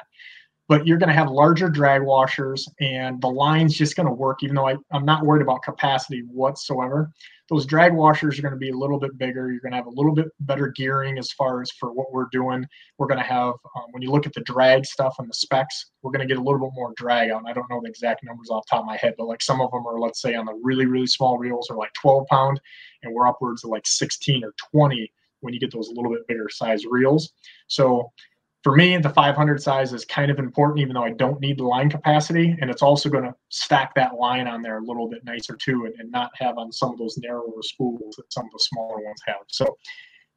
But 0.67 0.87
you're 0.87 0.97
going 0.97 1.09
to 1.09 1.15
have 1.15 1.29
larger 1.29 1.69
drag 1.69 2.01
washers, 2.01 2.67
and 2.79 3.21
the 3.21 3.27
line's 3.27 3.77
just 3.77 3.95
going 3.95 4.07
to 4.07 4.13
work. 4.13 4.41
Even 4.41 4.55
though 4.55 4.67
I, 4.67 4.75
I'm 4.91 5.05
not 5.05 5.23
worried 5.23 5.43
about 5.43 5.61
capacity 5.61 6.21
whatsoever, 6.21 7.11
those 7.49 7.67
drag 7.67 7.93
washers 7.93 8.39
are 8.39 8.41
going 8.41 8.53
to 8.53 8.59
be 8.59 8.71
a 8.71 8.75
little 8.75 8.99
bit 8.99 9.17
bigger. 9.17 9.51
You're 9.51 9.61
going 9.61 9.73
to 9.73 9.77
have 9.77 9.85
a 9.85 9.91
little 9.91 10.13
bit 10.13 10.27
better 10.39 10.73
gearing 10.75 11.19
as 11.19 11.31
far 11.31 11.61
as 11.61 11.69
for 11.71 11.93
what 11.93 12.11
we're 12.11 12.27
doing. 12.31 12.65
We're 12.97 13.07
going 13.07 13.19
to 13.19 13.25
have, 13.25 13.53
um, 13.75 13.85
when 13.91 14.01
you 14.01 14.09
look 14.09 14.25
at 14.25 14.33
the 14.33 14.41
drag 14.41 14.85
stuff 14.85 15.15
and 15.19 15.29
the 15.29 15.33
specs, 15.33 15.91
we're 16.01 16.11
going 16.11 16.27
to 16.27 16.33
get 16.33 16.41
a 16.41 16.43
little 16.43 16.59
bit 16.59 16.73
more 16.73 16.93
drag 16.97 17.31
on. 17.31 17.47
I 17.47 17.53
don't 17.53 17.69
know 17.69 17.79
the 17.83 17.89
exact 17.89 18.23
numbers 18.23 18.49
off 18.49 18.65
top 18.67 18.79
of 18.79 18.85
my 18.85 18.97
head, 18.97 19.13
but 19.17 19.27
like 19.27 19.43
some 19.43 19.61
of 19.61 19.69
them 19.71 19.85
are, 19.85 19.99
let's 19.99 20.21
say, 20.21 20.33
on 20.33 20.45
the 20.45 20.59
really, 20.63 20.87
really 20.87 21.07
small 21.07 21.37
reels 21.37 21.69
are 21.69 21.77
like 21.77 21.93
12 21.93 22.25
pound, 22.27 22.59
and 23.03 23.13
we're 23.13 23.27
upwards 23.27 23.63
of 23.63 23.69
like 23.69 23.85
16 23.85 24.43
or 24.43 24.53
20 24.71 25.11
when 25.41 25.53
you 25.53 25.59
get 25.59 25.71
those 25.71 25.89
a 25.89 25.93
little 25.93 26.11
bit 26.11 26.27
bigger 26.27 26.49
size 26.49 26.85
reels. 26.89 27.31
So 27.67 28.11
for 28.65 28.75
me, 28.75 28.97
the 28.97 29.11
500 29.11 29.61
size 29.61 29.93
is 29.93 30.05
kind 30.05 30.31
of 30.31 30.39
important, 30.39 30.79
even 30.79 30.95
though 30.95 31.03
I 31.03 31.11
don't 31.11 31.39
need 31.39 31.59
the 31.59 31.63
line 31.63 31.87
capacity. 31.87 32.57
And 32.59 32.71
it's 32.71 32.81
also 32.81 33.09
going 33.09 33.25
to 33.25 33.35
stack 33.49 33.93
that 33.93 34.15
line 34.15 34.47
on 34.47 34.63
there 34.63 34.79
a 34.79 34.83
little 34.83 35.07
bit 35.07 35.23
nicer 35.23 35.55
too, 35.55 35.85
and, 35.85 35.93
and 35.99 36.09
not 36.09 36.31
have 36.39 36.57
on 36.57 36.71
some 36.71 36.91
of 36.91 36.97
those 36.97 37.15
narrower 37.19 37.61
spools 37.61 38.15
that 38.15 38.33
some 38.33 38.45
of 38.45 38.51
the 38.51 38.57
smaller 38.57 39.05
ones 39.05 39.21
have. 39.27 39.43
So 39.49 39.77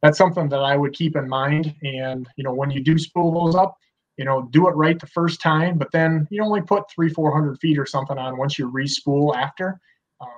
that's 0.03 0.19
something 0.19 0.47
that 0.49 0.59
I 0.59 0.77
would 0.77 0.93
keep 0.93 1.15
in 1.15 1.27
mind. 1.27 1.73
And, 1.81 2.27
you 2.35 2.43
know, 2.43 2.53
when 2.53 2.69
you 2.69 2.83
do 2.83 2.99
spool 2.99 3.33
those 3.33 3.55
up, 3.55 3.75
you 4.17 4.25
know, 4.25 4.47
do 4.51 4.67
it 4.67 4.73
right 4.73 4.99
the 4.99 5.07
first 5.07 5.41
time, 5.41 5.79
but 5.79 5.91
then 5.91 6.27
you 6.29 6.43
only 6.43 6.61
put 6.61 6.83
three, 6.91 7.09
400 7.09 7.57
feet 7.57 7.79
or 7.79 7.87
something 7.87 8.19
on 8.19 8.37
once 8.37 8.59
you 8.59 8.71
respool 8.71 9.35
after. 9.35 9.79
Um, 10.21 10.29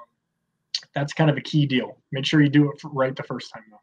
that's 0.96 1.12
kind 1.12 1.30
of 1.30 1.36
a 1.36 1.42
key 1.42 1.66
deal. 1.66 1.98
Make 2.14 2.26
sure 2.26 2.42
you 2.42 2.48
do 2.48 2.72
it 2.72 2.82
right 2.86 3.14
the 3.18 3.24
first 3.24 3.52
time 3.52 3.64
though. 3.70 3.81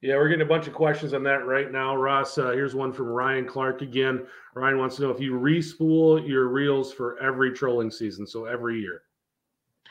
Yeah, 0.00 0.14
we're 0.14 0.28
getting 0.28 0.46
a 0.46 0.48
bunch 0.48 0.68
of 0.68 0.74
questions 0.74 1.12
on 1.12 1.24
that 1.24 1.44
right 1.44 1.72
now, 1.72 1.96
Ross. 1.96 2.38
Uh, 2.38 2.50
here's 2.50 2.74
one 2.74 2.92
from 2.92 3.06
Ryan 3.06 3.44
Clark 3.44 3.82
again. 3.82 4.26
Ryan 4.54 4.78
wants 4.78 4.96
to 4.96 5.02
know 5.02 5.10
if 5.10 5.20
you 5.20 5.32
respool 5.32 6.26
your 6.26 6.48
reels 6.48 6.92
for 6.92 7.20
every 7.20 7.52
trolling 7.52 7.90
season, 7.90 8.26
so 8.26 8.44
every 8.44 8.80
year. 8.80 9.02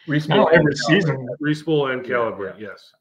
Respool 0.07 0.49
every 0.53 0.75
season. 0.75 1.27
Respool 1.41 1.91
and 1.91 2.03
calibrate, 2.03 2.59
yeah. 2.59 2.69
yes. 2.69 2.93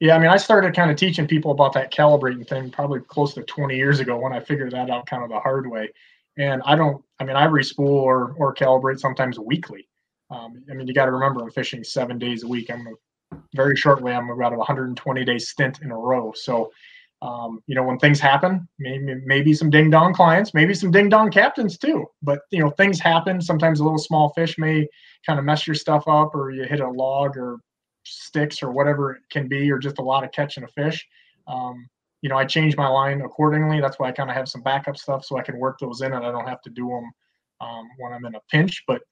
Yeah, 0.00 0.16
I 0.16 0.18
mean, 0.18 0.28
I 0.28 0.36
started 0.36 0.74
kind 0.74 0.90
of 0.90 0.96
teaching 0.96 1.26
people 1.26 1.52
about 1.52 1.72
that 1.74 1.92
calibrating 1.92 2.46
thing 2.46 2.70
probably 2.70 3.00
close 3.00 3.34
to 3.34 3.42
20 3.44 3.76
years 3.76 4.00
ago 4.00 4.18
when 4.18 4.32
I 4.32 4.40
figured 4.40 4.72
that 4.72 4.90
out 4.90 5.06
kind 5.06 5.22
of 5.22 5.30
the 5.30 5.38
hard 5.38 5.70
way. 5.70 5.90
And 6.36 6.60
I 6.66 6.74
don't, 6.74 7.02
I 7.20 7.24
mean, 7.24 7.36
I 7.36 7.46
respool 7.46 7.86
or 7.86 8.34
or 8.36 8.54
calibrate 8.54 8.98
sometimes 8.98 9.38
weekly. 9.38 9.88
Um, 10.30 10.64
I 10.70 10.74
mean, 10.74 10.86
you 10.86 10.94
got 10.94 11.04
to 11.06 11.12
remember 11.12 11.42
I'm 11.42 11.50
fishing 11.50 11.84
seven 11.84 12.18
days 12.18 12.42
a 12.42 12.48
week. 12.48 12.70
I'm 12.70 12.86
very 13.54 13.76
shortly. 13.76 14.12
I'm 14.12 14.30
about 14.30 14.52
a 14.52 14.56
120 14.56 15.24
day 15.24 15.38
stint 15.38 15.80
in 15.82 15.90
a 15.90 15.96
row. 15.96 16.32
So, 16.34 16.70
um, 17.20 17.60
you 17.66 17.74
know, 17.74 17.84
when 17.84 17.98
things 17.98 18.18
happen, 18.18 18.68
maybe 18.78 19.14
maybe 19.24 19.54
some 19.54 19.70
ding 19.70 19.90
dong 19.90 20.12
clients, 20.12 20.54
maybe 20.54 20.74
some 20.74 20.90
ding 20.90 21.08
dong 21.08 21.30
captains 21.30 21.78
too. 21.78 22.06
But 22.22 22.40
you 22.50 22.60
know, 22.60 22.70
things 22.70 22.98
happen. 22.98 23.40
Sometimes 23.40 23.80
a 23.80 23.84
little 23.84 23.98
small 23.98 24.30
fish 24.30 24.58
may 24.58 24.88
kind 25.24 25.38
of 25.38 25.44
mess 25.44 25.66
your 25.66 25.74
stuff 25.74 26.04
up, 26.08 26.34
or 26.34 26.50
you 26.50 26.64
hit 26.64 26.80
a 26.80 26.88
log 26.88 27.36
or 27.36 27.58
sticks 28.04 28.62
or 28.62 28.72
whatever 28.72 29.12
it 29.12 29.22
can 29.30 29.48
be, 29.48 29.70
or 29.70 29.78
just 29.78 29.98
a 29.98 30.02
lot 30.02 30.24
of 30.24 30.32
catching 30.32 30.64
a 30.64 30.68
fish. 30.68 31.06
Um, 31.46 31.88
you 32.22 32.28
know, 32.28 32.36
I 32.36 32.44
change 32.44 32.76
my 32.76 32.88
line 32.88 33.20
accordingly. 33.20 33.80
That's 33.80 33.98
why 33.98 34.08
I 34.08 34.12
kind 34.12 34.30
of 34.30 34.36
have 34.36 34.48
some 34.48 34.62
backup 34.62 34.96
stuff 34.96 35.24
so 35.24 35.38
I 35.38 35.42
can 35.42 35.58
work 35.58 35.78
those 35.80 36.00
in 36.02 36.12
and 36.12 36.24
I 36.24 36.30
don't 36.30 36.48
have 36.48 36.62
to 36.62 36.70
do 36.70 36.88
them 36.88 37.10
um, 37.60 37.88
when 37.98 38.12
I'm 38.12 38.24
in 38.24 38.36
a 38.36 38.40
pinch. 38.50 38.84
But 38.86 39.02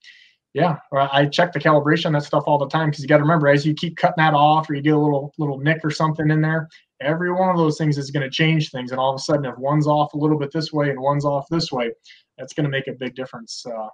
yeah, 0.53 0.79
I 0.93 1.27
check 1.27 1.53
the 1.53 1.61
calibration 1.61 2.13
that 2.13 2.25
stuff 2.25 2.43
all 2.47 2.59
the 2.59 2.69
time 2.69 2.91
because 2.91 3.03
you 3.03 3.09
got 3.09 3.19
to 3.19 3.23
remember 3.23 3.49
as 3.49 3.65
you 3.65 3.73
keep 3.73 3.97
cutting 3.97 4.15
that 4.17 4.35
off 4.35 4.69
or 4.69 4.75
you 4.75 4.83
get 4.83 4.95
a 4.95 4.99
little 4.99 5.33
little 5.39 5.59
nick 5.59 5.81
or 5.85 5.91
something 5.91 6.29
in 6.29 6.41
there, 6.41 6.69
every 7.01 7.33
one 7.33 7.51
of 7.51 7.57
those 7.57 7.79
things 7.79 7.99
is 7.99 8.11
going 8.11 8.25
to 8.25 8.31
change 8.31 8.71
things. 8.71 8.91
And 8.91 8.99
all 8.99 9.11
of 9.11 9.17
a 9.17 9.23
sudden, 9.23 9.45
if 9.45 9.57
one's 9.59 9.87
off 9.87 10.13
a 10.15 10.19
little 10.19 10.39
bit 10.39 10.51
this 10.53 10.73
way 10.73 10.91
and 10.91 11.01
one's 11.01 11.25
off 11.25 11.47
this 11.51 11.71
way, 11.71 11.93
that's 12.37 12.53
going 12.53 12.65
to 12.65 12.71
make 12.71 12.89
a 12.89 12.93
big 12.93 13.15
difference 13.15 13.65
uh, 13.65 13.89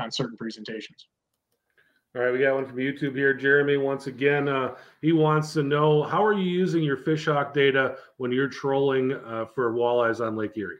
on 0.00 0.10
certain 0.10 0.36
presentations. 0.36 1.06
All 2.16 2.22
right, 2.22 2.32
we 2.32 2.40
got 2.40 2.54
one 2.54 2.66
from 2.66 2.78
YouTube 2.78 3.14
here. 3.14 3.34
Jeremy, 3.34 3.76
once 3.76 4.08
again, 4.08 4.48
uh, 4.48 4.74
he 5.00 5.12
wants 5.12 5.52
to 5.52 5.62
know 5.62 6.02
how 6.02 6.24
are 6.24 6.32
you 6.32 6.50
using 6.50 6.82
your 6.82 6.96
fishhawk 6.96 7.52
data 7.52 7.98
when 8.16 8.32
you're 8.32 8.48
trolling 8.48 9.12
uh, 9.12 9.44
for 9.54 9.72
walleyes 9.72 10.26
on 10.26 10.34
Lake 10.34 10.56
Erie? 10.56 10.78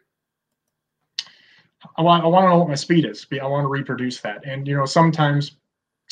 I 1.97 2.02
want 2.02 2.25
I 2.25 2.26
want 2.26 2.44
to 2.44 2.49
know 2.49 2.58
what 2.58 2.68
my 2.68 2.75
speed 2.75 3.04
is. 3.04 3.26
I 3.40 3.47
want 3.47 3.64
to 3.64 3.68
reproduce 3.68 4.20
that. 4.20 4.44
And 4.44 4.66
you 4.66 4.76
know, 4.76 4.85
sometimes 4.85 5.52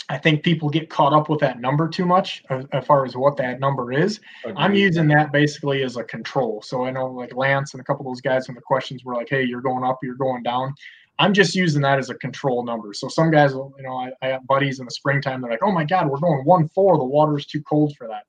I 0.08 0.18
think 0.18 0.44
people 0.44 0.68
get 0.68 0.90
caught 0.90 1.12
up 1.12 1.28
with 1.28 1.40
that 1.40 1.60
number 1.60 1.88
too 1.88 2.04
much 2.04 2.44
as, 2.50 2.64
as 2.72 2.84
far 2.84 3.04
as 3.04 3.16
what 3.16 3.36
that 3.38 3.58
number 3.58 3.92
is. 3.92 4.20
Agreed. 4.44 4.54
I'm 4.56 4.74
using 4.74 5.08
that 5.08 5.32
basically 5.32 5.82
as 5.82 5.96
a 5.96 6.04
control. 6.04 6.62
So 6.62 6.84
I 6.84 6.90
know 6.90 7.06
like 7.06 7.34
Lance 7.34 7.74
and 7.74 7.80
a 7.80 7.84
couple 7.84 8.06
of 8.06 8.14
those 8.14 8.20
guys 8.20 8.46
when 8.46 8.54
the 8.54 8.60
questions 8.60 9.04
were 9.04 9.14
like, 9.14 9.28
"Hey, 9.28 9.42
you're 9.42 9.62
going 9.62 9.84
up, 9.84 9.98
you're 10.02 10.14
going 10.14 10.42
down." 10.42 10.74
I'm 11.18 11.32
just 11.32 11.54
using 11.54 11.80
that 11.80 11.98
as 11.98 12.10
a 12.10 12.14
control 12.16 12.62
number. 12.62 12.92
So 12.92 13.08
some 13.08 13.30
guys, 13.30 13.52
you 13.52 13.72
know, 13.80 13.96
I, 13.96 14.10
I 14.20 14.28
have 14.28 14.46
buddies 14.46 14.80
in 14.80 14.84
the 14.84 14.90
springtime. 14.90 15.40
They're 15.40 15.50
like, 15.50 15.62
"Oh 15.62 15.72
my 15.72 15.84
God, 15.84 16.08
we're 16.08 16.18
going 16.18 16.44
one 16.44 16.68
four. 16.68 16.98
The 16.98 17.04
water 17.04 17.38
is 17.38 17.46
too 17.46 17.62
cold 17.62 17.96
for 17.96 18.06
that." 18.06 18.24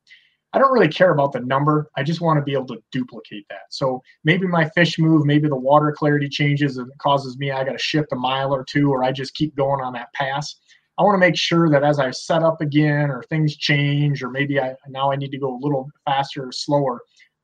I 0.53 0.59
don't 0.59 0.71
really 0.71 0.87
care 0.87 1.11
about 1.11 1.33
the 1.33 1.41
number. 1.41 1.89
I 1.97 2.03
just 2.03 2.21
want 2.21 2.37
to 2.37 2.43
be 2.43 2.53
able 2.53 2.67
to 2.67 2.81
duplicate 2.91 3.45
that. 3.49 3.67
So 3.69 4.01
maybe 4.23 4.47
my 4.47 4.69
fish 4.69 4.97
move, 4.97 5.25
maybe 5.25 5.47
the 5.47 5.55
water 5.55 5.91
clarity 5.91 6.29
changes 6.29 6.77
and 6.77 6.87
it 6.89 6.97
causes 6.99 7.37
me 7.37 7.51
I 7.51 7.63
got 7.63 7.73
to 7.73 7.77
shift 7.77 8.13
a 8.13 8.15
mile 8.15 8.53
or 8.53 8.63
two, 8.63 8.89
or 8.89 9.03
I 9.03 9.11
just 9.11 9.35
keep 9.35 9.55
going 9.55 9.83
on 9.83 9.93
that 9.93 10.13
pass. 10.13 10.55
I 10.97 11.03
want 11.03 11.13
to 11.15 11.19
make 11.19 11.37
sure 11.37 11.69
that 11.69 11.83
as 11.83 11.99
I 11.99 12.09
set 12.11 12.41
up 12.41 12.59
again, 12.61 13.11
or 13.11 13.21
things 13.23 13.55
change, 13.55 14.23
or 14.23 14.31
maybe 14.31 14.59
I 14.59 14.73
now 14.87 15.11
I 15.11 15.15
need 15.15 15.31
to 15.31 15.37
go 15.37 15.55
a 15.55 15.61
little 15.61 15.87
faster 16.05 16.47
or 16.47 16.51
slower. 16.51 17.01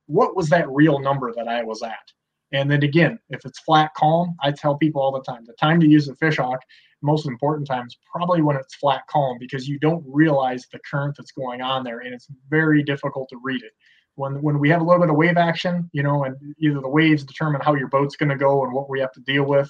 What 0.08 0.36
was 0.36 0.50
that 0.50 0.70
real 0.70 1.00
number 1.00 1.32
that 1.34 1.48
I 1.48 1.64
was 1.64 1.84
at? 1.84 2.12
And 2.52 2.70
then 2.70 2.84
again, 2.84 3.20
if 3.30 3.46
it's 3.46 3.60
flat 3.60 3.92
calm, 3.96 4.36
I 4.42 4.52
tell 4.52 4.76
people 4.78 5.02
all 5.02 5.12
the 5.12 5.22
time 5.22 5.46
the 5.46 5.54
time 5.54 5.80
to 5.82 5.88
use 5.88 6.08
a 6.08 6.16
fish 6.16 6.38
hawk 6.38 6.62
most 7.04 7.28
important 7.28 7.68
times 7.68 7.98
probably 8.12 8.42
when 8.42 8.56
it's 8.56 8.76
flat 8.76 9.06
calm 9.08 9.38
because 9.40 9.68
you 9.68 9.78
don't 9.80 10.04
realize 10.08 10.66
the 10.72 10.80
current 10.90 11.16
that's 11.18 11.32
going 11.32 11.62
on 11.62 11.84
there 11.84 12.00
and 12.00 12.14
it's 12.14 12.28
very 12.50 12.82
difficult 12.82 13.30
to 13.30 13.40
read 13.44 13.62
it. 13.62 13.72
When 14.16 14.42
when 14.42 14.60
we 14.60 14.70
have 14.70 14.82
a 14.82 14.84
little 14.84 15.02
bit 15.02 15.10
of 15.10 15.16
wave 15.16 15.38
action 15.38 15.90
you 15.94 16.04
know 16.04 16.24
and 16.24 16.36
either 16.60 16.80
the 16.80 16.90
waves 16.90 17.24
determine 17.24 17.62
how 17.62 17.76
your 17.76 17.90
boat's 17.90 18.16
going 18.16 18.30
to 18.30 18.38
go 18.38 18.64
and 18.64 18.74
what 18.74 18.90
we 18.90 19.00
have 19.00 19.12
to 19.14 19.22
deal 19.22 19.46
with 19.46 19.70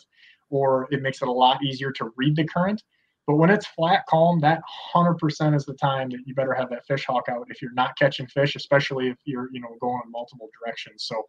or 0.49 0.87
it 0.91 1.01
makes 1.01 1.21
it 1.21 1.27
a 1.27 1.31
lot 1.31 1.63
easier 1.63 1.91
to 1.91 2.11
read 2.15 2.35
the 2.35 2.45
current. 2.45 2.83
But 3.25 3.37
when 3.37 3.49
it's 3.49 3.65
flat 3.65 4.05
calm 4.09 4.39
that 4.41 4.61
100% 4.93 5.55
is 5.55 5.65
the 5.65 5.73
time 5.73 6.09
that 6.09 6.19
you 6.25 6.35
better 6.35 6.53
have 6.53 6.69
that 6.69 6.85
fish 6.85 7.05
hawk 7.05 7.25
out 7.29 7.47
if 7.49 7.61
you're 7.61 7.73
not 7.73 7.97
catching 7.97 8.27
fish 8.27 8.55
especially 8.55 9.07
if 9.07 9.17
you're 9.25 9.49
you 9.51 9.61
know 9.61 9.75
going 9.81 10.01
in 10.05 10.11
multiple 10.11 10.49
directions. 10.59 11.05
So 11.05 11.23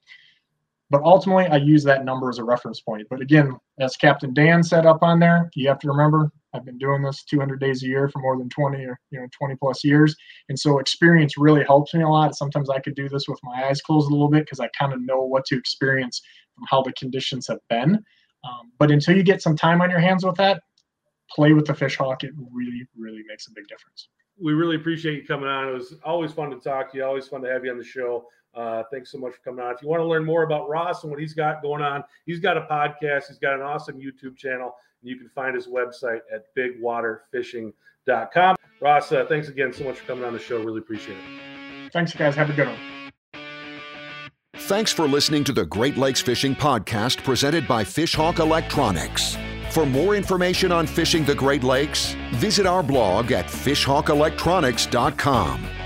but 0.91 1.03
ultimately, 1.03 1.47
I 1.47 1.57
use 1.57 1.83
that 1.85 2.05
number 2.05 2.29
as 2.29 2.39
a 2.39 2.45
reference 2.45 2.81
point. 2.81 3.07
But 3.11 3.21
again, 3.21 3.57
as 3.81 3.97
Captain 3.97 4.35
Dan 4.35 4.63
set 4.63 4.87
up 4.87 5.03
on 5.03 5.19
there, 5.19 5.51
you 5.55 5.69
have 5.69 5.79
to 5.81 5.89
remember 5.89 6.31
I've 6.55 6.65
been 6.65 6.79
doing 6.79 7.03
this 7.03 7.25
200 7.25 7.59
days 7.59 7.83
a 7.83 7.87
year 7.87 8.09
for 8.09 8.21
more 8.21 8.39
than 8.39 8.49
20 8.49 8.85
or 8.85 8.99
you 9.11 9.21
know 9.21 9.27
20 9.37 9.57
plus 9.57 9.85
years, 9.85 10.15
and 10.49 10.59
so 10.59 10.79
experience 10.79 11.37
really 11.37 11.65
helps 11.65 11.95
me 11.95 12.03
a 12.03 12.09
lot. 12.09 12.37
Sometimes 12.37 12.71
I 12.71 12.81
could 12.81 12.95
do 12.95 13.09
this 13.09 13.27
with 13.27 13.41
my 13.43 13.67
eyes 13.67 13.81
closed 13.81 14.09
a 14.09 14.13
little 14.13 14.31
bit 14.31 14.45
because 14.45 14.61
I 14.61 14.69
kind 14.79 14.93
of 14.93 15.01
know 15.03 15.23
what 15.23 15.45
to 15.47 15.59
experience 15.59 16.21
from 16.55 16.65
how 16.69 16.83
the 16.83 16.93
conditions 16.93 17.47
have 17.49 17.59
been. 17.69 17.95
Um, 18.45 18.73
but 18.79 18.91
until 18.91 19.17
you 19.17 19.23
get 19.23 19.43
some 19.43 19.57
time 19.57 19.81
on 19.81 19.91
your 19.91 20.01
hands 20.01 20.25
with 20.25 20.37
that, 20.37 20.63
play 21.31 21.53
with 21.53 21.67
the 21.67 21.75
fish 21.75 21.97
hawk. 21.97 22.25
It 22.25 22.33
really, 22.53 22.87
really 22.97 23.23
makes 23.27 23.47
a 23.47 23.51
big 23.55 23.67
difference. 23.67 24.09
We 24.41 24.53
really 24.53 24.77
appreciate 24.77 25.15
you 25.15 25.27
coming 25.27 25.49
on. 25.49 25.69
It 25.69 25.73
was 25.73 25.95
always 26.05 26.33
fun 26.33 26.51
to 26.51 26.57
talk 26.57 26.93
to 26.93 26.99
you. 26.99 27.05
Always 27.05 27.29
fun 27.29 27.43
to 27.43 27.51
have 27.51 27.65
you 27.65 27.71
on 27.71 27.79
the 27.79 27.85
show. 27.85 28.27
Uh, 28.55 28.83
thanks 28.93 29.11
so 29.11 29.19
much 29.19 29.35
for 29.35 29.41
coming 29.41 29.65
on. 29.65 29.75
If 29.75 29.83
you 29.83 29.89
want 29.89 30.01
to 30.01 30.07
learn 30.07 30.25
more 30.25 30.45
about 30.45 30.69
Ross 30.69 31.03
and 31.03 31.11
what 31.11 31.21
he's 31.21 31.35
got 31.35 31.63
going 31.63 31.83
on, 31.83 32.05
he's 32.25 32.41
got 32.41 32.57
a 32.57 32.63
podcast. 32.63 33.29
He's 33.29 33.39
got 33.39 33.55
an 33.55 33.63
awesome 33.63 34.01
YouTube 34.01 34.37
channel. 34.37 34.75
And 35.03 35.11
you 35.11 35.17
can 35.17 35.29
find 35.29 35.55
his 35.55 35.67
website 35.67 36.21
at 36.33 36.55
bigwaterfishing.com. 36.57 38.57
Ross, 38.81 39.13
uh, 39.13 39.25
thanks 39.29 39.49
again 39.49 39.73
so 39.73 39.85
much 39.85 39.99
for 39.99 40.07
coming 40.07 40.25
on 40.25 40.33
the 40.33 40.39
show. 40.39 40.63
Really 40.63 40.79
appreciate 40.79 41.19
it. 41.19 41.93
Thanks, 41.93 42.13
guys. 42.13 42.35
Have 42.37 42.51
a 42.51 42.53
good 42.53 42.69
one. 42.69 42.79
Thanks 44.57 44.93
for 44.93 45.07
listening 45.07 45.45
to 45.45 45.53
the 45.53 45.67
Great 45.67 45.97
Lakes 45.97 46.23
Fishing 46.23 46.55
Podcast 46.55 47.23
presented 47.23 47.69
by 47.69 47.85
Fishhawk 47.85 48.39
Electronics. 48.39 49.37
For 49.75 49.85
more 49.85 50.15
information 50.15 50.71
on 50.71 50.87
fishing 50.87 51.25
the 51.25 51.35
Great 51.35 51.65
Lakes, 51.65 52.15
visit 52.35 52.65
our 52.65 52.81
blog 52.81 53.33
at 53.33 53.47
fishhawkelectronics.com. 53.47 55.84